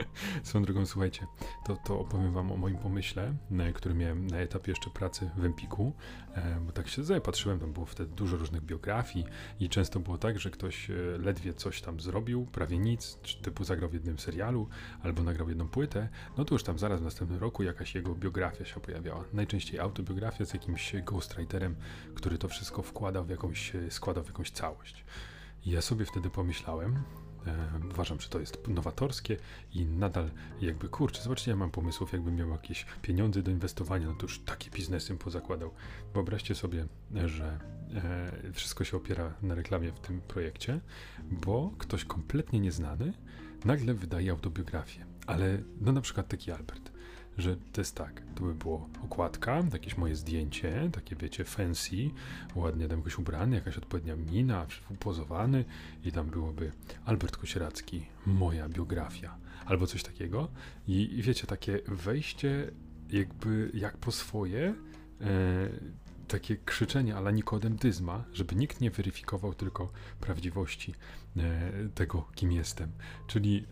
Swoją 0.42 0.64
drogą, 0.64 0.86
słuchajcie, 0.86 1.26
to, 1.66 1.76
to 1.76 2.00
opowiem 2.00 2.32
wam 2.32 2.52
o 2.52 2.56
moim 2.56 2.76
pomyśle, 2.76 3.34
który 3.74 3.94
miałem 3.94 4.26
na 4.26 4.36
etapie 4.36 4.72
jeszcze 4.72 4.90
pracy 4.90 5.30
w 5.36 5.44
Empiku, 5.44 5.92
bo 6.60 6.72
tak 6.72 6.88
się 6.88 7.04
zapatrzyłem, 7.04 7.58
tam 7.60 7.72
było 7.72 7.86
wtedy 7.86 8.14
dużo 8.14 8.36
różnych 8.36 8.62
biografii 8.62 9.24
i 9.60 9.68
często 9.68 10.00
było 10.00 10.18
tak, 10.18 10.38
że 10.38 10.50
ktoś 10.50 10.90
ledwie 11.18 11.54
coś 11.54 11.82
tam 11.82 12.00
zrobił, 12.00 12.46
prawie 12.46 12.78
nic, 12.78 13.18
czy 13.22 13.42
typu 13.42 13.64
zagrał 13.64 13.90
w 13.90 13.94
jednym 13.94 14.18
serialu, 14.18 14.68
albo 15.02 15.22
nagrał 15.22 15.48
jedną 15.48 15.68
płytę, 15.68 16.08
no 16.38 16.44
to 16.44 16.54
już 16.54 16.62
tam 16.62 16.78
zaraz 16.78 17.00
w 17.00 17.04
następnym 17.04 17.40
roku 17.40 17.62
jakaś 17.70 17.94
jego 17.94 18.14
biografia 18.14 18.64
się 18.64 18.80
pojawiała. 18.80 19.24
Najczęściej 19.32 19.80
autobiografia 19.80 20.44
z 20.44 20.54
jakimś 20.54 20.94
ghostwriterem, 21.04 21.76
który 22.14 22.38
to 22.38 22.48
wszystko 22.48 22.82
wkładał 22.82 23.24
w 23.24 23.30
jakąś, 23.30 23.72
składał 23.90 24.24
w 24.24 24.26
jakąś 24.26 24.50
całość. 24.50 25.04
I 25.66 25.70
ja 25.70 25.82
sobie 25.82 26.04
wtedy 26.04 26.30
pomyślałem, 26.30 27.02
e, 27.46 27.80
uważam, 27.90 28.20
że 28.20 28.28
to 28.28 28.40
jest 28.40 28.68
nowatorskie 28.68 29.36
i 29.74 29.84
nadal 29.86 30.30
jakby, 30.60 30.88
kurczę, 30.88 31.22
zobaczcie, 31.22 31.50
ja 31.50 31.56
mam 31.56 31.70
pomysłów, 31.70 32.12
jakbym 32.12 32.36
miał 32.36 32.50
jakieś 32.50 32.86
pieniądze 33.02 33.42
do 33.42 33.50
inwestowania, 33.50 34.06
no 34.06 34.14
to 34.14 34.22
już 34.22 34.38
takie 34.38 34.70
biznesy 34.70 35.16
pozakładał. 35.16 35.70
Wyobraźcie 36.14 36.54
sobie, 36.54 36.86
że 37.26 37.60
e, 37.94 38.52
wszystko 38.52 38.84
się 38.84 38.96
opiera 38.96 39.34
na 39.42 39.54
reklamie 39.54 39.92
w 39.92 40.00
tym 40.00 40.20
projekcie, 40.20 40.80
bo 41.22 41.72
ktoś 41.78 42.04
kompletnie 42.04 42.60
nieznany 42.60 43.12
nagle 43.64 43.94
wydaje 43.94 44.30
autobiografię. 44.30 45.06
Ale 45.26 45.58
no 45.80 45.92
na 45.92 46.00
przykład 46.00 46.28
taki 46.28 46.50
Albert, 46.50 46.92
że 47.38 47.56
to 47.72 47.80
jest 47.80 47.94
tak, 47.94 48.22
to 48.34 48.44
by 48.44 48.54
było 48.54 48.88
okładka, 49.04 49.62
jakieś 49.72 49.96
moje 49.96 50.16
zdjęcie, 50.16 50.90
takie 50.92 51.16
wiecie, 51.16 51.44
fancy, 51.44 52.10
ładnie 52.54 52.88
tam 52.88 52.98
jakoś 52.98 53.18
ubrany, 53.18 53.56
jakaś 53.56 53.78
odpowiednia 53.78 54.16
mina, 54.16 54.66
upozowany 54.90 55.64
i 56.04 56.12
tam 56.12 56.26
byłoby 56.26 56.72
Albert 57.04 57.36
Kosieracki, 57.36 58.06
moja 58.26 58.68
biografia, 58.68 59.36
albo 59.66 59.86
coś 59.86 60.02
takiego. 60.02 60.48
I, 60.88 61.18
i 61.18 61.22
wiecie, 61.22 61.46
takie 61.46 61.80
wejście 61.88 62.70
jakby 63.10 63.70
jak 63.74 63.96
po 63.96 64.12
swoje, 64.12 64.74
e, 65.20 65.24
takie 66.28 66.56
krzyczenie 66.56 67.16
ala 67.16 67.30
Nikodem 67.30 67.76
Dyzma, 67.76 68.24
żeby 68.32 68.54
nikt 68.54 68.80
nie 68.80 68.90
weryfikował 68.90 69.54
tylko 69.54 69.92
prawdziwości 70.20 70.94
e, 71.36 71.70
tego, 71.94 72.28
kim 72.34 72.52
jestem. 72.52 72.92
Czyli 73.26 73.66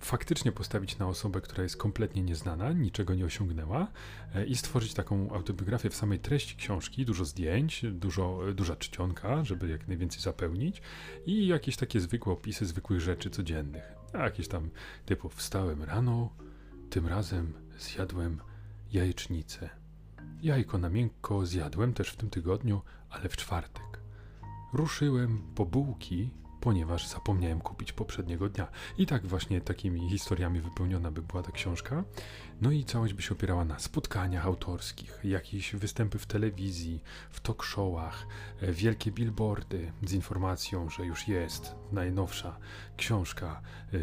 faktycznie 0.00 0.52
postawić 0.52 0.98
na 0.98 1.08
osobę, 1.08 1.40
która 1.40 1.62
jest 1.62 1.76
kompletnie 1.76 2.22
nieznana, 2.22 2.72
niczego 2.72 3.14
nie 3.14 3.24
osiągnęła 3.24 3.86
e, 4.34 4.46
i 4.46 4.56
stworzyć 4.56 4.94
taką 4.94 5.32
autobiografię 5.32 5.90
w 5.90 5.94
samej 5.94 6.18
treści 6.18 6.56
książki, 6.56 7.04
dużo 7.04 7.24
zdjęć, 7.24 7.84
dużo, 7.92 8.40
duża 8.54 8.76
czcionka, 8.76 9.44
żeby 9.44 9.68
jak 9.68 9.88
najwięcej 9.88 10.20
zapełnić 10.20 10.82
i 11.26 11.46
jakieś 11.46 11.76
takie 11.76 12.00
zwykłe 12.00 12.32
opisy 12.32 12.66
zwykłych 12.66 13.00
rzeczy 13.00 13.30
codziennych. 13.30 13.82
Jakieś 14.14 14.48
tam 14.48 14.70
typu 15.06 15.28
wstałem 15.28 15.82
rano, 15.82 16.30
tym 16.90 17.06
razem 17.06 17.52
zjadłem 17.78 18.40
jajecznicę. 18.92 19.70
Jajko 20.42 20.78
na 20.78 20.88
miękko 20.88 21.46
zjadłem 21.46 21.92
też 21.92 22.10
w 22.10 22.16
tym 22.16 22.30
tygodniu, 22.30 22.82
ale 23.10 23.28
w 23.28 23.36
czwartek. 23.36 24.00
Ruszyłem 24.72 25.42
po 25.54 25.66
bułki 25.66 26.30
ponieważ 26.60 27.08
zapomniałem 27.08 27.60
kupić 27.60 27.92
poprzedniego 27.92 28.48
dnia. 28.48 28.68
I 28.98 29.06
tak 29.06 29.26
właśnie 29.26 29.60
takimi 29.60 30.10
historiami 30.10 30.60
wypełniona 30.60 31.10
by 31.10 31.22
była 31.22 31.42
ta 31.42 31.52
książka. 31.52 32.04
No 32.60 32.70
i 32.70 32.84
całość 32.84 33.14
by 33.14 33.22
się 33.22 33.34
opierała 33.34 33.64
na 33.64 33.78
spotkaniach 33.78 34.46
autorskich, 34.46 35.20
jakieś 35.24 35.74
występy 35.74 36.18
w 36.18 36.26
telewizji, 36.26 37.02
w 37.30 37.40
talk 37.40 37.62
showach, 37.62 38.26
e, 38.60 38.72
wielkie 38.72 39.12
billboardy 39.12 39.92
z 40.06 40.12
informacją, 40.12 40.90
że 40.90 41.06
już 41.06 41.28
jest 41.28 41.74
najnowsza 41.92 42.58
książka, 42.96 43.62
e, 43.94 43.98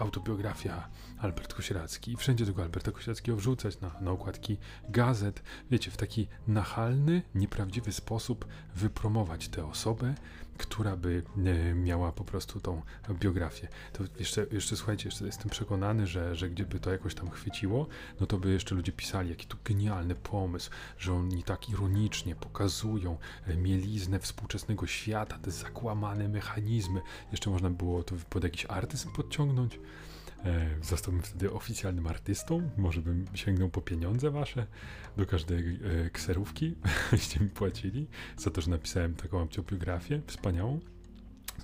autobiografia 0.00 0.88
Albert 1.18 1.54
Kosieracki. 1.54 2.12
I 2.12 2.16
wszędzie 2.16 2.46
tego 2.46 2.62
Alberta 2.62 2.92
Kosierackiego 2.92 3.38
wrzucać 3.38 3.80
na, 3.80 4.00
na 4.00 4.10
okładki 4.10 4.58
gazet. 4.88 5.42
Wiecie, 5.70 5.90
w 5.90 5.96
taki 5.96 6.28
nachalny, 6.48 7.22
nieprawdziwy 7.34 7.92
sposób 7.92 8.46
wypromować 8.74 9.48
tę 9.48 9.66
osobę, 9.66 10.14
która 10.58 10.96
by 10.96 11.22
e, 11.46 11.74
miała 11.74 12.12
po 12.12 12.24
prostu 12.24 12.60
tą 12.60 12.82
biografię. 13.12 13.68
To 13.92 14.04
jeszcze, 14.18 14.46
jeszcze 14.52 14.76
słuchajcie, 14.76 15.08
jeszcze 15.08 15.26
jestem 15.26 15.50
przekonany, 15.50 16.06
że, 16.06 16.36
że 16.36 16.50
gdyby 16.50 16.80
to 16.80 16.92
jakoś 16.92 17.14
tam 17.14 17.30
chwyciło, 17.30 17.86
no 18.20 18.26
to 18.26 18.38
by 18.38 18.52
jeszcze 18.52 18.74
ludzie 18.74 18.92
pisali, 18.92 19.30
jaki 19.30 19.46
to 19.46 19.56
genialny 19.64 20.14
pomysł, 20.14 20.70
że 20.98 21.14
oni 21.14 21.42
tak 21.42 21.68
ironicznie 21.68 22.34
pokazują 22.34 23.18
e, 23.46 23.56
mieliznę 23.56 24.18
współczesnego 24.18 24.86
świata, 24.86 25.38
te 25.38 25.50
zakłamane 25.50 26.28
mechanizmy. 26.28 27.00
Jeszcze 27.32 27.50
można 27.50 27.70
było 27.70 28.02
to 28.02 28.14
pod 28.30 28.44
jakiś 28.44 28.66
artyzm 28.66 29.12
podciągnąć. 29.12 29.78
E, 30.44 30.68
zostałbym 30.82 31.22
wtedy 31.22 31.52
oficjalnym 31.52 32.06
artystą, 32.06 32.70
może 32.76 33.00
bym 33.00 33.24
sięgnął 33.34 33.68
po 33.68 33.82
pieniądze 33.82 34.30
wasze 34.30 34.66
do 35.16 35.26
każdej 35.26 35.78
e, 36.06 36.10
kserówki, 36.10 36.74
byście 37.10 37.40
mi 37.40 37.48
płacili 37.48 38.06
za 38.36 38.50
to, 38.50 38.60
że 38.60 38.70
napisałem 38.70 39.14
taką 39.14 39.40
autobiografię 39.40 40.20
wspaniałą. 40.26 40.80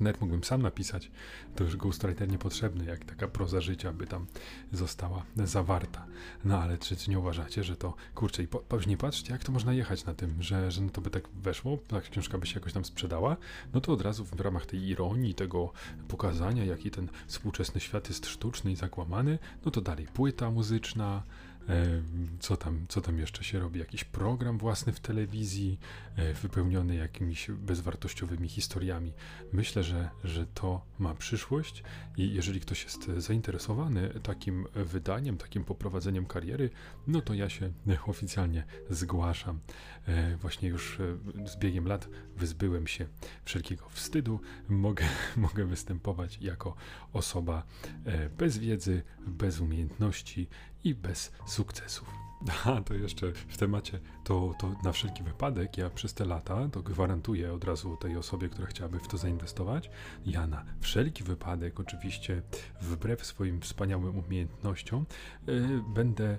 Nawet 0.00 0.20
mógłbym 0.20 0.44
sam 0.44 0.62
napisać, 0.62 1.10
to 1.56 1.64
już 1.64 1.76
ghostwriter 1.76 2.28
niepotrzebny, 2.28 2.84
jak 2.84 3.04
taka 3.04 3.28
proza 3.28 3.60
życia 3.60 3.92
by 3.92 4.06
tam 4.06 4.26
została 4.72 5.22
zawarta. 5.36 6.06
No 6.44 6.58
ale 6.58 6.78
czy, 6.78 6.96
czy 6.96 7.10
nie 7.10 7.18
uważacie, 7.18 7.64
że 7.64 7.76
to, 7.76 7.94
kurczę, 8.14 8.42
i 8.42 8.48
po, 8.48 8.62
nie 8.86 8.96
patrzcie, 8.96 9.32
jak 9.32 9.44
to 9.44 9.52
można 9.52 9.72
jechać 9.72 10.04
na 10.04 10.14
tym, 10.14 10.42
że, 10.42 10.70
że 10.70 10.80
no 10.80 10.90
to 10.90 11.00
by 11.00 11.10
tak 11.10 11.28
weszło, 11.28 11.78
ta 11.88 12.00
książka 12.00 12.38
by 12.38 12.46
się 12.46 12.54
jakoś 12.54 12.72
tam 12.72 12.84
sprzedała, 12.84 13.36
no 13.74 13.80
to 13.80 13.92
od 13.92 14.00
razu 14.00 14.24
w 14.24 14.40
ramach 14.40 14.66
tej 14.66 14.88
ironii, 14.88 15.34
tego 15.34 15.72
pokazania, 16.08 16.64
jaki 16.64 16.90
ten 16.90 17.08
współczesny 17.26 17.80
świat 17.80 18.08
jest 18.08 18.26
sztuczny 18.26 18.72
i 18.72 18.76
zakłamany, 18.76 19.38
no 19.64 19.70
to 19.70 19.80
dalej 19.80 20.06
płyta 20.06 20.50
muzyczna, 20.50 21.22
co 22.40 22.56
tam, 22.56 22.86
co 22.88 23.00
tam 23.00 23.18
jeszcze 23.18 23.44
się 23.44 23.58
robi? 23.58 23.80
Jakiś 23.80 24.04
program 24.04 24.58
własny 24.58 24.92
w 24.92 25.00
telewizji, 25.00 25.78
e, 26.16 26.34
wypełniony 26.34 26.94
jakimiś 26.94 27.50
bezwartościowymi 27.50 28.48
historiami. 28.48 29.12
Myślę, 29.52 29.82
że, 29.82 30.10
że 30.24 30.46
to 30.46 30.84
ma 30.98 31.14
przyszłość 31.14 31.82
i 32.16 32.34
jeżeli 32.34 32.60
ktoś 32.60 32.84
jest 32.84 33.10
zainteresowany 33.16 34.08
takim 34.22 34.66
wydaniem, 34.74 35.36
takim 35.36 35.64
poprowadzeniem 35.64 36.26
kariery, 36.26 36.70
no 37.06 37.20
to 37.20 37.34
ja 37.34 37.48
się 37.48 37.72
oficjalnie 38.06 38.64
zgłaszam. 38.90 39.60
E, 40.06 40.36
właśnie 40.36 40.68
już 40.68 40.98
z 41.46 41.56
biegiem 41.56 41.86
lat 41.86 42.08
wyzbyłem 42.36 42.86
się 42.86 43.06
wszelkiego 43.44 43.88
wstydu. 43.88 44.40
Mogę, 44.68 45.04
mogę 45.36 45.64
występować 45.64 46.38
jako 46.40 46.74
osoba 47.12 47.62
bez 48.38 48.58
wiedzy, 48.58 49.02
bez 49.26 49.60
umiejętności 49.60 50.48
i 50.84 50.94
bez 50.94 51.32
sukcesów. 51.46 52.08
A 52.64 52.80
to 52.80 52.94
jeszcze 52.94 53.32
w 53.32 53.56
temacie, 53.56 54.00
to, 54.24 54.54
to 54.58 54.72
na 54.84 54.92
wszelki 54.92 55.22
wypadek, 55.22 55.78
ja 55.78 55.90
przez 55.90 56.14
te 56.14 56.24
lata, 56.24 56.68
to 56.72 56.82
gwarantuję 56.82 57.52
od 57.52 57.64
razu 57.64 57.96
tej 57.96 58.16
osobie, 58.16 58.48
która 58.48 58.66
chciałaby 58.66 58.98
w 58.98 59.08
to 59.08 59.16
zainwestować, 59.16 59.90
ja 60.26 60.46
na 60.46 60.64
wszelki 60.80 61.24
wypadek, 61.24 61.80
oczywiście 61.80 62.42
wbrew 62.80 63.26
swoim 63.26 63.60
wspaniałym 63.60 64.18
umiejętnościom, 64.18 65.06
yy, 65.46 65.82
będę 65.94 66.38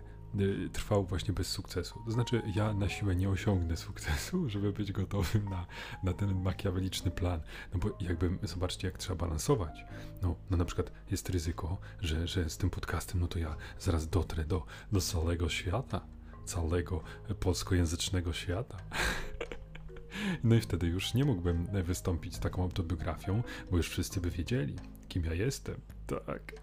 trwał 0.74 1.06
właśnie 1.06 1.34
bez 1.34 1.48
sukcesu. 1.48 2.02
To 2.06 2.12
znaczy, 2.12 2.42
ja 2.56 2.74
na 2.74 2.90
siłę 2.90 3.16
nie 3.16 3.30
osiągnę 3.30 3.78
sukcesu, 3.78 4.50
żeby 4.50 4.74
być 4.74 4.92
gotowym 4.92 5.50
na, 5.50 5.66
na 6.04 6.14
ten 6.14 6.42
makiaweliczny 6.42 7.12
plan. 7.12 7.42
No 7.74 7.80
bo 7.80 7.98
jakby, 8.00 8.48
zobaczcie, 8.48 8.88
jak 8.88 8.98
trzeba 8.98 9.16
balansować. 9.16 9.86
No, 10.22 10.36
no 10.50 10.58
na 10.58 10.66
przykład 10.66 10.92
jest 11.12 11.30
ryzyko, 11.30 11.78
że, 12.02 12.28
że 12.28 12.50
z 12.50 12.58
tym 12.58 12.70
podcastem, 12.70 13.20
no 13.20 13.28
to 13.28 13.40
ja 13.40 13.56
zaraz 13.80 14.10
dotrę 14.10 14.44
do, 14.44 14.66
do 14.92 15.02
całego 15.02 15.50
świata, 15.50 16.02
całego 16.46 17.04
polskojęzycznego 17.40 18.34
świata. 18.34 18.78
No 20.44 20.56
i 20.56 20.62
wtedy 20.62 20.88
już 20.88 21.14
nie 21.14 21.26
mógłbym 21.26 21.68
wystąpić 21.84 22.36
z 22.36 22.40
taką 22.40 22.64
autobiografią, 22.64 23.44
bo 23.72 23.78
już 23.78 23.90
wszyscy 23.90 24.22
by 24.22 24.30
wiedzieli, 24.30 24.76
kim 25.08 25.26
ja 25.26 25.34
jestem. 25.34 25.82
Tak, 26.08 26.54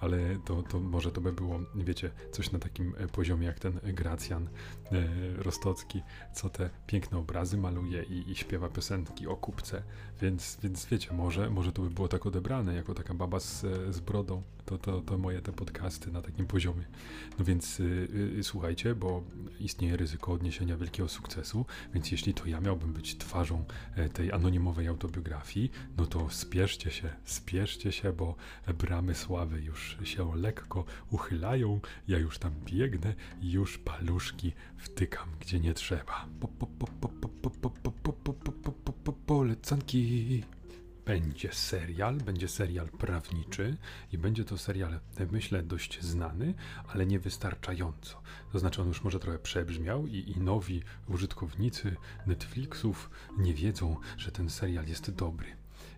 ale 0.00 0.18
to, 0.44 0.62
to 0.62 0.80
może 0.80 1.12
to 1.12 1.20
by 1.20 1.32
było, 1.32 1.60
wiecie, 1.74 2.10
coś 2.32 2.52
na 2.52 2.58
takim 2.58 2.94
e, 2.98 3.06
poziomie 3.06 3.46
jak 3.46 3.58
ten 3.58 3.80
Gracjan 3.82 4.48
e, 4.92 5.06
Rostocki, 5.36 6.02
co 6.34 6.50
te 6.50 6.70
piękne 6.86 7.18
obrazy 7.18 7.58
maluje 7.58 8.02
i, 8.02 8.30
i, 8.30 8.36
śpiewa 8.36 8.68
piosenki 8.68 9.26
o 9.26 9.36
kupce, 9.36 9.82
więc, 10.20 10.58
więc 10.62 10.86
wiecie, 10.86 11.12
może, 11.12 11.50
może 11.50 11.72
to 11.72 11.82
by 11.82 11.90
było 11.90 12.08
tak 12.08 12.26
odebrane, 12.26 12.74
jako 12.74 12.94
taka 12.94 13.14
baba 13.14 13.40
z, 13.40 13.60
z 13.90 14.00
brodą, 14.00 14.42
to, 14.66 14.78
to, 14.78 15.00
to 15.00 15.18
moje 15.18 15.40
te 15.40 15.52
podcasty 15.52 16.12
na 16.12 16.22
takim 16.22 16.46
poziomie. 16.46 16.84
No 17.38 17.44
więc 17.44 17.80
y, 17.80 18.08
y, 18.38 18.44
słuchajcie, 18.44 18.94
bo 18.94 19.22
istnieje 19.60 19.96
ryzyko 19.96 20.32
odniesienia 20.32 20.76
wielkiego 20.76 21.08
sukcesu, 21.08 21.66
więc 21.94 22.10
jeśli 22.10 22.34
to 22.34 22.46
ja 22.46 22.60
miałbym 22.60 22.92
być 22.92 23.18
twarzą 23.18 23.64
e, 23.96 24.08
tej 24.08 24.32
anonimowej 24.32 24.88
autobiografii, 24.88 25.70
no 25.96 26.06
to 26.06 26.30
spieszcie 26.30 26.90
się, 26.90 27.08
spieszcie 27.24 27.92
się, 27.92 28.12
bo 28.12 28.36
bramy 28.78 29.14
sławy 29.14 29.60
już 29.60 29.98
się 30.04 30.36
lekko 30.36 30.84
uchylają, 31.10 31.80
ja 32.08 32.18
już 32.18 32.38
tam 32.38 32.52
biegnę 32.64 33.14
i 33.42 33.50
już 33.50 33.78
paluszki 33.78 34.52
wtykam 34.76 35.28
gdzie 35.40 35.60
nie 35.60 35.74
trzeba. 35.74 36.26
Po, 36.40 36.48
po, 36.48 36.66
po, 36.66 36.86
po, 36.86 37.08
po, 37.08 37.28
po, 37.28 37.50
po, 37.50 37.70
po, 37.70 38.10
po, 38.10 38.32
po, 38.32 38.92
po, 38.92 39.12
po. 39.12 40.55
Będzie 41.06 41.52
serial, 41.52 42.16
będzie 42.16 42.48
serial 42.48 42.88
prawniczy 42.88 43.76
i 44.12 44.18
będzie 44.18 44.44
to 44.44 44.58
serial, 44.58 45.00
myślę, 45.30 45.62
dość 45.62 46.02
znany, 46.02 46.54
ale 46.88 47.06
nie 47.06 47.18
wystarczająco. 47.18 48.22
To 48.52 48.58
znaczy, 48.58 48.82
on 48.82 48.88
już 48.88 49.04
może 49.04 49.20
trochę 49.20 49.38
przebrzmiał 49.38 50.06
i, 50.06 50.32
i 50.36 50.40
nowi 50.40 50.82
użytkownicy 51.08 51.96
Netflixów 52.26 53.10
nie 53.38 53.54
wiedzą, 53.54 53.96
że 54.16 54.32
ten 54.32 54.50
serial 54.50 54.86
jest 54.86 55.10
dobry. 55.10 55.46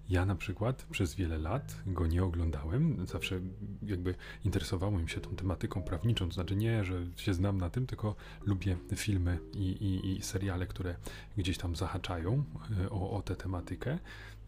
Ja 0.08 0.26
na 0.26 0.34
przykład 0.34 0.86
przez 0.90 1.14
wiele 1.14 1.38
lat 1.38 1.76
go 1.86 2.06
nie 2.06 2.24
oglądałem, 2.24 3.06
zawsze 3.06 3.40
jakby 3.82 4.14
interesowałem 4.44 5.08
się 5.08 5.20
tą 5.20 5.36
tematyką 5.36 5.82
prawniczą, 5.82 6.28
to 6.28 6.34
znaczy 6.34 6.56
nie, 6.56 6.84
że 6.84 7.06
się 7.16 7.34
znam 7.34 7.58
na 7.58 7.70
tym, 7.70 7.86
tylko 7.86 8.14
lubię 8.46 8.76
filmy 8.96 9.38
i, 9.54 9.66
i, 9.66 10.16
i 10.16 10.22
seriale, 10.22 10.66
które 10.66 10.96
gdzieś 11.36 11.58
tam 11.58 11.76
zahaczają 11.76 12.44
e, 12.84 12.90
o, 12.90 13.10
o 13.10 13.22
tę 13.22 13.36
tematykę 13.36 13.98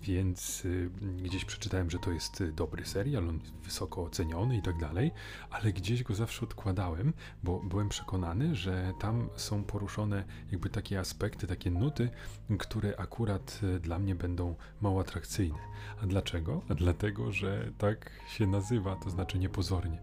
więc 0.03 0.65
y, 0.65 0.91
gdzieś 1.23 1.45
przeczytałem, 1.45 1.91
że 1.91 1.99
to 1.99 2.13
jest 2.13 2.41
y, 2.41 2.53
dobry 2.53 2.87
serial, 2.87 3.29
on 3.29 3.39
jest 3.39 3.55
wysoko 3.55 4.03
oceniony 4.03 4.57
i 4.57 4.63
tak 4.63 4.79
dalej, 4.79 5.11
ale 5.51 5.73
gdzieś 5.73 6.03
go 6.03 6.15
zawsze 6.15 6.43
odkładałem, 6.43 7.13
bo 7.43 7.61
byłem 7.61 7.89
przekonany, 7.89 8.55
że 8.55 8.93
tam 9.01 9.29
są 9.37 9.65
poruszone 9.65 10.25
jakby 10.51 10.71
takie 10.71 10.99
aspekty, 11.01 11.47
takie 11.47 11.71
nuty, 11.71 12.11
które 12.59 12.97
akurat 12.97 13.61
y, 13.63 13.81
dla 13.81 13.99
mnie 13.99 14.15
będą 14.15 14.55
mało 14.81 15.01
atrakcyjne. 15.01 15.59
A 16.03 16.07
dlaczego? 16.07 16.63
A 16.69 16.75
dlatego, 16.75 17.33
że 17.33 17.73
tak 17.79 18.11
się 18.29 18.47
nazywa, 18.47 18.97
to 18.97 19.11
znaczy 19.11 19.39
niepozornie, 19.39 19.99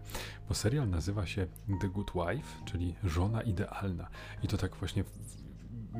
bo 0.48 0.54
serial 0.54 0.90
nazywa 0.90 1.26
się 1.26 1.46
The 1.80 1.88
Good 1.88 2.10
Wife, 2.14 2.64
czyli 2.64 2.94
żona 3.04 3.42
idealna. 3.42 4.08
I 4.42 4.48
to 4.48 4.56
tak 4.56 4.76
właśnie 4.76 5.04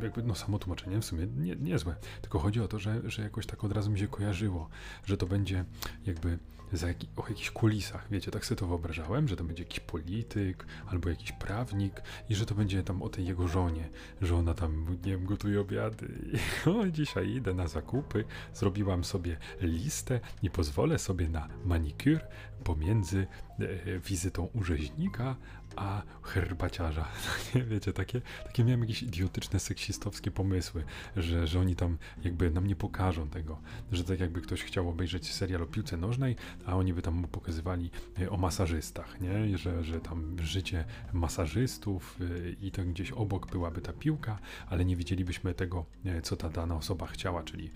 jakby 0.06 0.22
no 0.22 0.34
samo 0.34 0.58
tłumaczenie 0.58 1.00
w 1.00 1.04
sumie 1.04 1.26
nie, 1.26 1.56
niezłe. 1.56 1.96
Tylko 2.20 2.38
chodzi 2.38 2.60
o 2.60 2.68
to, 2.68 2.78
że, 2.78 3.10
że 3.10 3.22
jakoś 3.22 3.46
tak 3.46 3.64
od 3.64 3.72
razu 3.72 3.90
mi 3.90 3.98
się 3.98 4.08
kojarzyło, 4.08 4.68
że 5.06 5.16
to 5.16 5.26
będzie 5.26 5.64
jakby 6.06 6.38
za 6.72 6.88
jak, 6.88 6.96
o 7.16 7.28
jakichś 7.28 7.50
kulisach, 7.50 8.06
wiecie, 8.10 8.30
tak 8.30 8.46
sobie 8.46 8.58
to 8.58 8.66
wyobrażałem, 8.66 9.28
że 9.28 9.36
to 9.36 9.44
będzie 9.44 9.62
jakiś 9.62 9.80
polityk 9.80 10.66
albo 10.86 11.08
jakiś 11.08 11.32
prawnik 11.32 12.02
i 12.28 12.34
że 12.34 12.46
to 12.46 12.54
będzie 12.54 12.82
tam 12.82 13.02
o 13.02 13.08
tej 13.08 13.26
jego 13.26 13.48
żonie, 13.48 13.88
że 14.22 14.36
ona 14.36 14.54
tam, 14.54 14.96
nie 15.04 15.12
wiem, 15.12 15.24
gotuje 15.24 15.60
obiady 15.60 16.08
i 16.32 16.70
o, 16.70 16.88
dzisiaj 16.88 17.30
idę 17.30 17.54
na 17.54 17.68
zakupy, 17.68 18.24
zrobiłam 18.54 19.04
sobie 19.04 19.36
listę 19.60 20.20
i 20.42 20.50
pozwolę 20.50 20.98
sobie 20.98 21.28
na 21.28 21.48
manikur 21.64 22.18
pomiędzy 22.64 23.26
e, 23.58 23.98
wizytą 23.98 24.48
u 24.54 24.62
rzeźnika 24.62 25.36
a 25.78 26.02
herbaciarza. 26.22 27.08
Wiecie, 27.70 27.92
takie, 27.92 28.20
takie 28.44 28.64
miałem 28.64 28.80
jakieś 28.80 29.02
idiotyczne, 29.02 29.60
seksistowskie 29.60 30.30
pomysły, 30.30 30.84
że, 31.16 31.46
że 31.46 31.60
oni 31.60 31.76
tam 31.76 31.98
jakby 32.24 32.50
nam 32.50 32.66
nie 32.66 32.76
pokażą 32.76 33.28
tego, 33.28 33.60
że 33.92 34.04
tak 34.04 34.20
jakby 34.20 34.40
ktoś 34.40 34.62
chciał 34.62 34.88
obejrzeć 34.88 35.32
serial 35.32 35.62
o 35.62 35.66
piłce 35.66 35.96
nożnej, 35.96 36.36
a 36.66 36.76
oni 36.76 36.94
by 36.94 37.02
tam 37.02 37.14
mu 37.14 37.28
pokazywali 37.28 37.90
e, 38.20 38.30
o 38.30 38.36
masażystach, 38.36 39.20
nie? 39.20 39.58
Że, 39.58 39.84
że 39.84 40.00
tam 40.00 40.36
życie 40.42 40.84
masażystów 41.12 42.18
e, 42.20 42.50
i 42.50 42.70
to 42.70 42.84
gdzieś 42.84 43.10
obok 43.12 43.52
byłaby 43.52 43.80
ta 43.80 43.92
piłka, 43.92 44.38
ale 44.68 44.84
nie 44.84 44.96
widzielibyśmy 44.96 45.54
tego, 45.54 45.86
e, 46.04 46.22
co 46.22 46.36
ta 46.36 46.48
dana 46.48 46.76
osoba 46.76 47.06
chciała, 47.06 47.42
czyli 47.42 47.70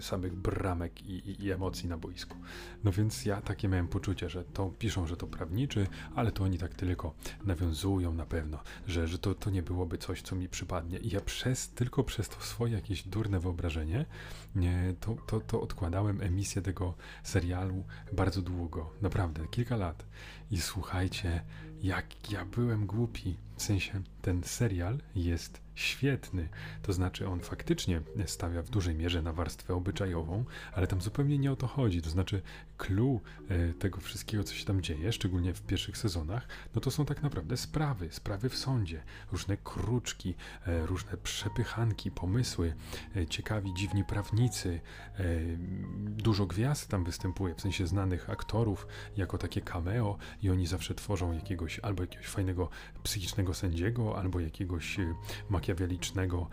samych 0.00 0.34
bramek 0.34 1.02
i, 1.02 1.12
i, 1.12 1.44
i 1.44 1.50
emocji 1.50 1.88
na 1.88 1.96
boisku. 1.96 2.36
No 2.84 2.92
więc 2.92 3.24
ja 3.24 3.40
takie 3.40 3.68
miałem 3.68 3.88
poczucie, 3.88 4.28
że 4.28 4.44
to 4.44 4.68
piszą, 4.68 5.06
że 5.06 5.16
to 5.16 5.26
prawniczy, 5.26 5.86
ale 6.14 6.32
to 6.32 6.44
oni 6.44 6.58
tak 6.58 6.74
tylko 6.74 7.14
nawiązują 7.44 8.14
na 8.14 8.26
pewno, 8.26 8.58
że, 8.86 9.08
że 9.08 9.18
to, 9.18 9.34
to 9.34 9.50
nie 9.50 9.62
byłoby 9.62 9.98
coś, 9.98 10.22
co 10.22 10.36
mi 10.36 10.48
przypadnie. 10.48 10.98
I 10.98 11.10
ja 11.10 11.20
przez, 11.20 11.68
tylko 11.68 12.04
przez 12.04 12.28
to 12.28 12.40
swoje 12.40 12.74
jakieś 12.74 13.02
durne 13.02 13.40
wyobrażenie, 13.40 14.06
nie, 14.54 14.94
to, 15.00 15.16
to, 15.26 15.40
to 15.40 15.60
odkładałem 15.60 16.20
emisję 16.20 16.62
tego 16.62 16.94
serialu 17.22 17.84
bardzo 18.12 18.42
długo, 18.42 18.92
naprawdę, 19.02 19.46
kilka 19.50 19.76
lat. 19.76 20.04
I 20.50 20.60
słuchajcie, 20.60 21.42
jak 21.82 22.30
ja 22.30 22.44
byłem 22.44 22.86
głupi. 22.86 23.36
W 23.58 23.62
sensie, 23.62 24.02
ten 24.22 24.42
serial 24.42 24.98
jest 25.14 25.60
świetny. 25.78 26.48
To 26.82 26.92
znaczy, 26.92 27.28
on 27.28 27.40
faktycznie 27.40 28.00
stawia 28.26 28.62
w 28.62 28.70
dużej 28.70 28.94
mierze 28.94 29.22
na 29.22 29.32
warstwę 29.32 29.74
obyczajową, 29.74 30.44
ale 30.72 30.86
tam 30.86 31.00
zupełnie 31.00 31.38
nie 31.38 31.52
o 31.52 31.56
to 31.56 31.66
chodzi. 31.66 32.02
To 32.02 32.10
znaczy, 32.10 32.42
clue 32.78 33.20
e, 33.48 33.72
tego 33.72 34.00
wszystkiego, 34.00 34.44
co 34.44 34.54
się 34.54 34.64
tam 34.64 34.80
dzieje, 34.80 35.12
szczególnie 35.12 35.54
w 35.54 35.62
pierwszych 35.62 35.98
sezonach, 35.98 36.48
no 36.74 36.80
to 36.80 36.90
są 36.90 37.04
tak 37.04 37.22
naprawdę 37.22 37.56
sprawy, 37.56 38.08
sprawy 38.12 38.48
w 38.48 38.56
sądzie, 38.56 39.02
różne 39.32 39.56
kruczki, 39.56 40.34
e, 40.66 40.86
różne 40.86 41.16
przepychanki, 41.16 42.10
pomysły, 42.10 42.74
e, 43.16 43.26
ciekawi, 43.26 43.74
dziwni 43.74 44.04
prawnicy, 44.04 44.80
dużo 46.00 46.46
gwiazd 46.46 46.88
tam 46.88 47.04
występuje, 47.04 47.54
w 47.54 47.60
sensie 47.60 47.86
znanych 47.86 48.30
aktorów, 48.30 48.86
jako 49.16 49.38
takie 49.38 49.60
cameo 49.60 50.18
i 50.42 50.50
oni 50.50 50.66
zawsze 50.66 50.94
tworzą 50.94 51.32
jakiegoś, 51.32 51.78
albo 51.78 52.02
jakiegoś 52.02 52.26
fajnego 52.26 52.68
psychicznego 53.02 53.47
sędziego, 53.54 54.18
albo 54.18 54.40
jakiegoś 54.40 54.96
makiawelicznego 55.50 56.48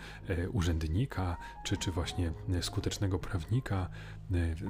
urzędnika, 0.54 1.38
czy, 1.66 1.78
czy 1.78 1.92
właśnie 1.92 2.32
skutecznego 2.62 3.20
prawnika, 3.20 3.90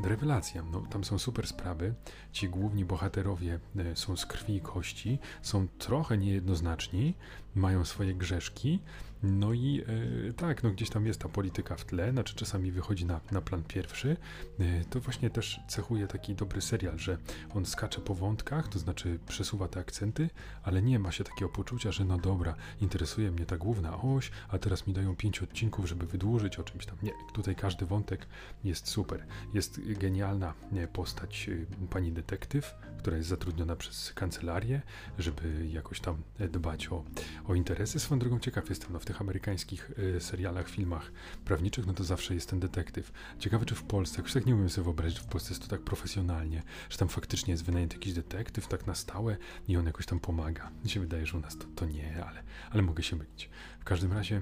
rewelacja. 0.03 0.63
No, 0.71 0.81
tam 0.81 1.03
są 1.03 1.19
super 1.19 1.47
sprawy. 1.47 1.93
Ci 2.31 2.49
główni 2.49 2.85
bohaterowie 2.85 3.59
e, 3.75 3.95
są 3.95 4.17
z 4.17 4.25
krwi 4.25 4.55
i 4.55 4.61
kości, 4.61 5.19
są 5.41 5.67
trochę 5.67 6.17
niejednoznaczni, 6.17 7.13
mają 7.55 7.85
swoje 7.85 8.13
grzeszki, 8.13 8.79
no 9.23 9.53
i 9.53 9.83
e, 10.29 10.33
tak, 10.33 10.63
no 10.63 10.71
gdzieś 10.71 10.89
tam 10.89 11.05
jest 11.05 11.19
ta 11.19 11.29
polityka 11.29 11.75
w 11.75 11.85
tle, 11.85 12.11
znaczy 12.11 12.35
czasami 12.35 12.71
wychodzi 12.71 13.05
na, 13.05 13.21
na 13.31 13.41
plan 13.41 13.63
pierwszy. 13.63 14.17
E, 14.59 14.85
to 14.85 14.99
właśnie 14.99 15.29
też 15.29 15.59
cechuje 15.67 16.07
taki 16.07 16.35
dobry 16.35 16.61
serial, 16.61 16.97
że 16.97 17.17
on 17.53 17.65
skacze 17.65 18.01
po 18.01 18.15
wątkach, 18.15 18.67
to 18.67 18.79
znaczy 18.79 19.19
przesuwa 19.27 19.67
te 19.67 19.79
akcenty, 19.79 20.29
ale 20.63 20.81
nie 20.81 20.99
ma 20.99 21.11
się 21.11 21.23
takiego 21.23 21.49
poczucia, 21.49 21.91
że 21.91 22.05
no 22.05 22.17
dobra, 22.17 22.55
interesuje 22.81 23.31
mnie 23.31 23.45
ta 23.45 23.57
główna 23.57 24.01
oś, 24.01 24.31
a 24.49 24.57
teraz 24.57 24.87
mi 24.87 24.93
dają 24.93 25.15
pięć 25.15 25.41
odcinków, 25.41 25.87
żeby 25.87 26.05
wydłużyć 26.05 26.59
o 26.59 26.63
czymś 26.63 26.85
tam. 26.85 26.97
Nie, 27.03 27.11
tutaj 27.33 27.55
każdy 27.55 27.85
wątek 27.85 28.27
jest 28.63 28.87
super. 28.87 29.25
Jest 29.53 29.81
genialna 29.99 30.53
e, 30.73 30.87
postać 30.87 31.49
e, 31.49 31.85
pani 31.87 32.11
detektyw, 32.11 32.75
która 32.99 33.17
jest 33.17 33.29
zatrudniona 33.29 33.75
przez 33.75 34.13
kancelarię, 34.13 34.81
żeby 35.19 35.67
jakoś 35.67 35.99
tam 35.99 36.17
dbać 36.39 36.87
o, 36.87 37.03
o 37.47 37.55
interesy. 37.55 37.99
Swoją 37.99 38.19
drogą 38.19 38.39
ciekaw 38.39 38.69
jestem, 38.69 38.93
no 38.93 38.99
w 39.05 39.07
tych 39.07 39.21
amerykańskich 39.21 39.91
y, 39.99 40.21
serialach, 40.21 40.69
filmach 40.69 41.11
prawniczych, 41.45 41.85
no 41.85 41.93
to 41.93 42.03
zawsze 42.03 42.33
jest 42.33 42.49
ten 42.49 42.59
detektyw. 42.59 43.11
Ciekawe, 43.39 43.65
czy 43.65 43.75
w 43.75 43.83
Polsce, 43.83 44.21
już 44.21 44.33
tak 44.33 44.45
nie 44.45 44.55
umiem 44.55 44.69
sobie 44.69 44.83
wyobrazić, 44.83 45.19
w 45.19 45.25
Polsce 45.25 45.49
jest 45.49 45.63
to 45.63 45.69
tak 45.69 45.81
profesjonalnie, 45.81 46.63
że 46.89 46.97
tam 46.97 47.07
faktycznie 47.07 47.51
jest 47.51 47.65
wynajęty 47.65 47.95
jakiś 47.95 48.13
detektyw 48.13 48.67
tak 48.67 48.87
na 48.87 48.95
stałe 48.95 49.37
i 49.67 49.77
on 49.77 49.85
jakoś 49.85 50.05
tam 50.05 50.19
pomaga. 50.19 50.71
Mi 50.83 50.89
się 50.89 50.99
wydaje, 50.99 51.25
że 51.25 51.37
u 51.37 51.41
nas 51.41 51.57
to, 51.57 51.65
to 51.75 51.85
nie, 51.85 52.25
ale, 52.25 52.43
ale 52.69 52.81
mogę 52.81 53.03
się 53.03 53.15
mylić. 53.15 53.49
W 53.79 53.83
każdym 53.83 54.13
razie 54.13 54.41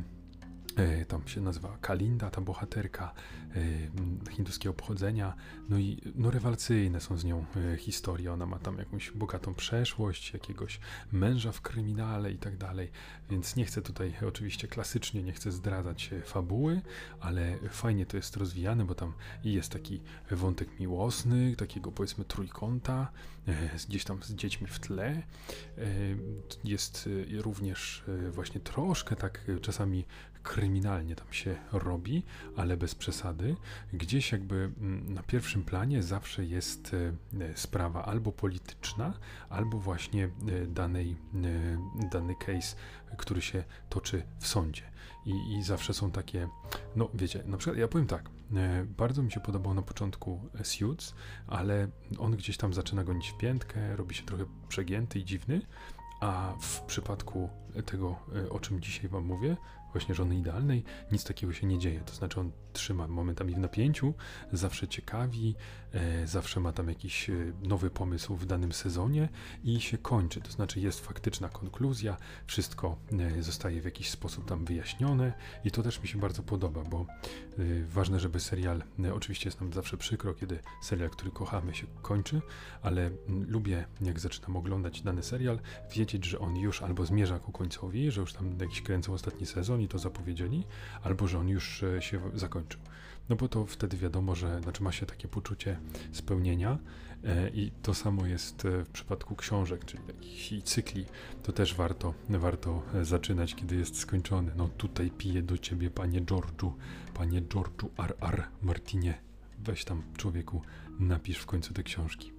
tam 1.08 1.28
się 1.28 1.42
nazywa 1.42 1.78
Kalinda, 1.82 2.30
ta 2.30 2.42
bohaterka 2.42 3.14
e, 3.56 4.32
hinduskiego 4.32 4.74
pochodzenia, 4.74 5.34
no 5.70 5.78
i 5.78 5.98
no 6.16 6.32
rewelacyjne 6.32 7.02
są 7.02 7.18
z 7.18 7.24
nią 7.24 7.46
e, 7.74 7.78
historie, 7.78 8.34
ona 8.34 8.46
ma 8.46 8.60
tam 8.60 8.78
jakąś 8.78 9.12
bogatą 9.12 9.54
przeszłość, 9.54 10.34
jakiegoś 10.34 10.80
męża 11.12 11.52
w 11.52 11.62
kryminale 11.62 12.32
i 12.32 12.38
tak 12.38 12.58
dalej, 12.58 12.92
więc 13.30 13.56
nie 13.56 13.66
chcę 13.66 13.82
tutaj 13.82 14.14
oczywiście 14.28 14.68
klasycznie, 14.68 15.24
nie 15.24 15.32
chcę 15.32 15.52
zdradzać 15.52 16.10
fabuły, 16.26 16.82
ale 17.20 17.58
fajnie 17.70 18.06
to 18.06 18.18
jest 18.18 18.38
rozwijane, 18.38 18.86
bo 18.86 18.96
tam 18.96 19.14
jest 19.44 19.72
taki 19.72 20.02
wątek 20.32 20.80
miłosny, 20.80 21.56
takiego 21.56 21.92
powiedzmy 21.92 22.26
trójkąta, 22.26 23.12
gdzieś 23.88 24.04
tam 24.04 24.24
z 24.24 24.34
dziećmi 24.34 24.68
w 24.68 24.80
tle, 24.80 25.24
jest 26.64 27.10
również 27.42 28.04
właśnie 28.32 28.62
troszkę 28.62 29.16
tak 29.16 29.46
czasami 29.62 30.06
kryminalnie 30.44 31.16
tam 31.16 31.34
się 31.34 31.56
robi, 31.72 32.24
ale 32.56 32.78
bez 32.78 32.96
przesady. 32.96 33.56
Gdzieś 33.94 34.32
jakby 34.32 34.56
mm, 34.56 35.14
na 35.14 35.24
pierwszym 35.24 35.64
planie 35.64 36.04
zawsze 36.04 36.46
jest 36.46 36.92
e, 36.94 37.58
sprawa 37.58 38.06
albo 38.06 38.32
polityczna, 38.32 39.14
albo 39.50 39.80
właśnie 39.80 40.26
e, 40.26 40.68
danej, 40.68 41.16
e, 41.36 42.10
dany 42.12 42.36
case, 42.36 42.76
który 43.18 43.42
się 43.42 43.64
toczy 43.90 44.24
w 44.40 44.48
sądzie. 44.48 44.84
I, 45.26 45.54
I 45.54 45.64
zawsze 45.64 45.94
są 45.94 46.12
takie, 46.12 46.48
no 46.96 47.10
wiecie, 47.14 47.44
na 47.46 47.58
przykład 47.58 47.78
ja 47.78 47.88
powiem 47.88 48.08
tak, 48.08 48.30
bardzo 48.86 49.24
mi 49.24 49.32
się 49.32 49.40
podobał 49.40 49.74
na 49.74 49.82
początku 49.82 50.42
Suits, 50.64 51.14
ale 51.48 51.88
on 52.18 52.32
gdzieś 52.32 52.58
tam 52.58 52.74
zaczyna 52.74 53.04
gonić 53.04 53.30
w 53.30 53.38
piętkę, 53.38 53.96
robi 53.96 54.16
się 54.16 54.24
trochę 54.24 54.46
przegięty 54.68 55.20
i 55.20 55.26
dziwny, 55.26 55.62
a 56.22 56.54
w 56.62 56.82
przypadku 56.82 57.50
tego, 57.86 58.20
o 58.50 58.60
czym 58.60 58.82
dzisiaj 58.82 59.08
Wam 59.08 59.26
mówię, 59.26 59.58
właśnie 59.92 60.16
żony 60.16 60.36
idealnej, 60.36 60.84
nic 61.12 61.24
takiego 61.24 61.54
się 61.54 61.68
nie 61.68 61.80
dzieje. 61.80 62.00
To 62.00 62.14
znaczy 62.14 62.40
on 62.40 62.52
trzyma 62.74 63.08
momentami 63.08 63.54
w 63.56 63.58
napięciu, 63.58 64.14
zawsze 64.52 64.88
ciekawi, 64.88 65.56
e, 65.94 66.28
zawsze 66.28 66.60
ma 66.60 66.72
tam 66.72 66.90
jakiś 66.90 67.30
e, 67.30 67.34
nowy 67.62 67.90
pomysł 67.90 68.36
w 68.36 68.46
danym 68.46 68.72
sezonie 68.72 69.30
i 69.64 69.82
się 69.82 69.98
kończy. 69.98 70.42
To 70.42 70.52
znaczy 70.52 70.80
jest 70.80 71.00
faktyczna 71.00 71.50
konkluzja, 71.50 72.18
wszystko 72.48 72.98
e, 73.38 73.44
zostaje 73.44 73.82
w 73.82 73.86
jakiś 73.86 74.10
sposób 74.10 74.46
tam 74.46 74.66
wyjaśnione 74.66 75.34
i 75.64 75.72
to 75.72 75.84
też 75.84 76.02
mi 76.02 76.08
się 76.08 76.20
bardzo 76.20 76.44
podoba, 76.44 76.84
bo 76.84 77.06
ważne, 77.90 78.20
żeby 78.20 78.40
serial, 78.40 78.84
oczywiście 79.14 79.48
jest 79.48 79.62
nam 79.62 79.74
zawsze 79.74 79.98
przykro, 79.98 80.34
kiedy 80.34 80.60
serial, 80.82 81.10
który 81.10 81.32
kochamy 81.32 81.76
się 81.76 81.88
kończy, 82.02 82.42
ale 82.82 83.12
lubię, 83.48 83.86
jak 84.02 84.20
zaczynam 84.20 84.56
oglądać 84.58 85.02
dany 85.02 85.24
serial, 85.24 85.60
wiedzieć, 85.96 86.26
że 86.26 86.40
on 86.40 86.56
już 86.56 86.82
albo 86.82 87.06
zmierza 87.06 87.40
ku 87.40 87.52
końcowi, 87.52 88.12
że 88.12 88.22
już 88.22 88.34
tam 88.34 88.58
jakiś 88.62 88.82
kręcą 88.82 89.14
ostatni 89.14 89.46
sezon 89.46 89.82
i 89.82 89.88
to 89.88 90.00
zapowiedzieli, 90.00 90.64
albo 91.04 91.28
że 91.28 91.40
on 91.40 91.50
już 91.50 91.84
się 92.00 92.22
zakończył. 92.34 92.63
No 93.30 93.36
bo 93.36 93.48
to 93.48 93.66
wtedy 93.66 93.98
wiadomo, 93.98 94.36
że 94.36 94.62
znaczy 94.62 94.84
ma 94.84 94.92
się 94.92 95.06
takie 95.06 95.28
poczucie 95.28 95.80
spełnienia 96.12 96.78
e, 97.24 97.50
i 97.50 97.72
to 97.82 97.94
samo 97.94 98.26
jest 98.26 98.66
e, 98.66 98.84
w 98.84 98.90
przypadku 98.90 99.36
książek, 99.36 99.86
czyli 99.86 100.04
jakichś 100.08 100.64
cykli. 100.64 101.06
To 101.44 101.52
też 101.52 101.76
warto, 101.76 102.14
warto 102.30 102.82
e, 102.94 103.06
zaczynać, 103.06 103.56
kiedy 103.56 103.76
jest 103.76 104.00
skończony. 104.00 104.52
No 104.56 104.68
tutaj 104.68 105.12
piję 105.12 105.42
do 105.42 105.58
ciebie, 105.58 105.90
panie 105.90 106.22
George'u, 106.22 106.72
panie 107.14 107.42
George'u 107.42 107.88
R.R. 107.98 108.44
Martinie. 108.62 109.22
Weź 109.60 109.86
tam, 109.86 110.04
człowieku, 110.18 110.62
napisz 111.00 111.38
w 111.38 111.46
końcu 111.46 111.74
te 111.74 111.84
książki. 111.84 112.32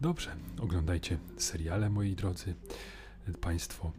Dobrze, 0.00 0.36
oglądajcie 0.60 1.18
seriale, 1.36 1.90
moi 1.90 2.16
drodzy 2.16 2.54
Państwo. 3.40 3.92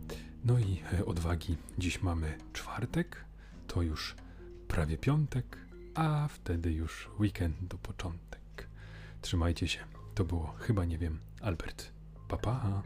No 0.45 0.59
i 0.59 0.81
odwagi. 1.05 1.57
Dziś 1.77 2.01
mamy 2.01 2.37
czwartek, 2.53 3.25
to 3.67 3.81
już 3.81 4.15
prawie 4.71 4.97
piątek, 4.97 5.57
a 5.95 6.27
wtedy 6.27 6.71
już 6.71 7.09
weekend 7.19 7.55
do 7.67 7.77
początek. 7.77 8.67
Trzymajcie 9.21 9.67
się. 9.67 9.79
To 10.15 10.23
było 10.23 10.55
chyba 10.59 10.85
nie 10.85 10.97
wiem, 10.97 11.19
Albert. 11.41 11.91
Pa 12.27 12.37
pa. 12.37 12.83